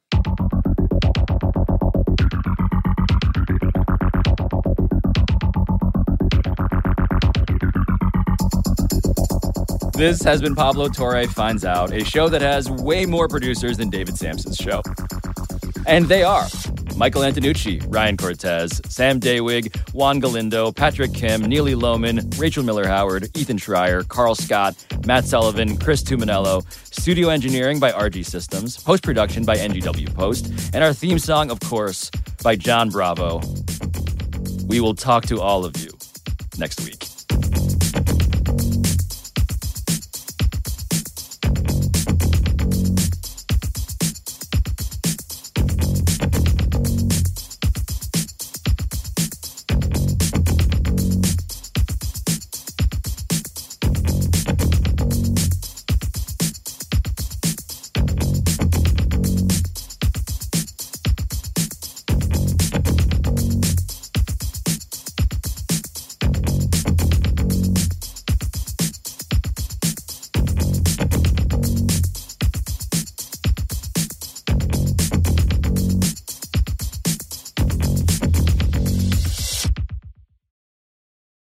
[9.96, 13.90] This has been Pablo Torre Finds Out, a show that has way more producers than
[13.90, 14.82] David Samson's show.
[15.88, 16.48] And they are
[16.98, 23.30] Michael Antonucci, Ryan Cortez, Sam Daywig, Juan Galindo, Patrick Kim, Neely Lohman, Rachel Miller Howard,
[23.38, 24.76] Ethan Schreier, Carl Scott,
[25.06, 30.84] Matt Sullivan, Chris Tuminello, studio engineering by RG Systems, post production by NGW Post, and
[30.84, 32.12] our theme song, of course,
[32.44, 33.40] by John Bravo.
[34.68, 35.92] We will talk to all of you
[36.58, 37.15] next week.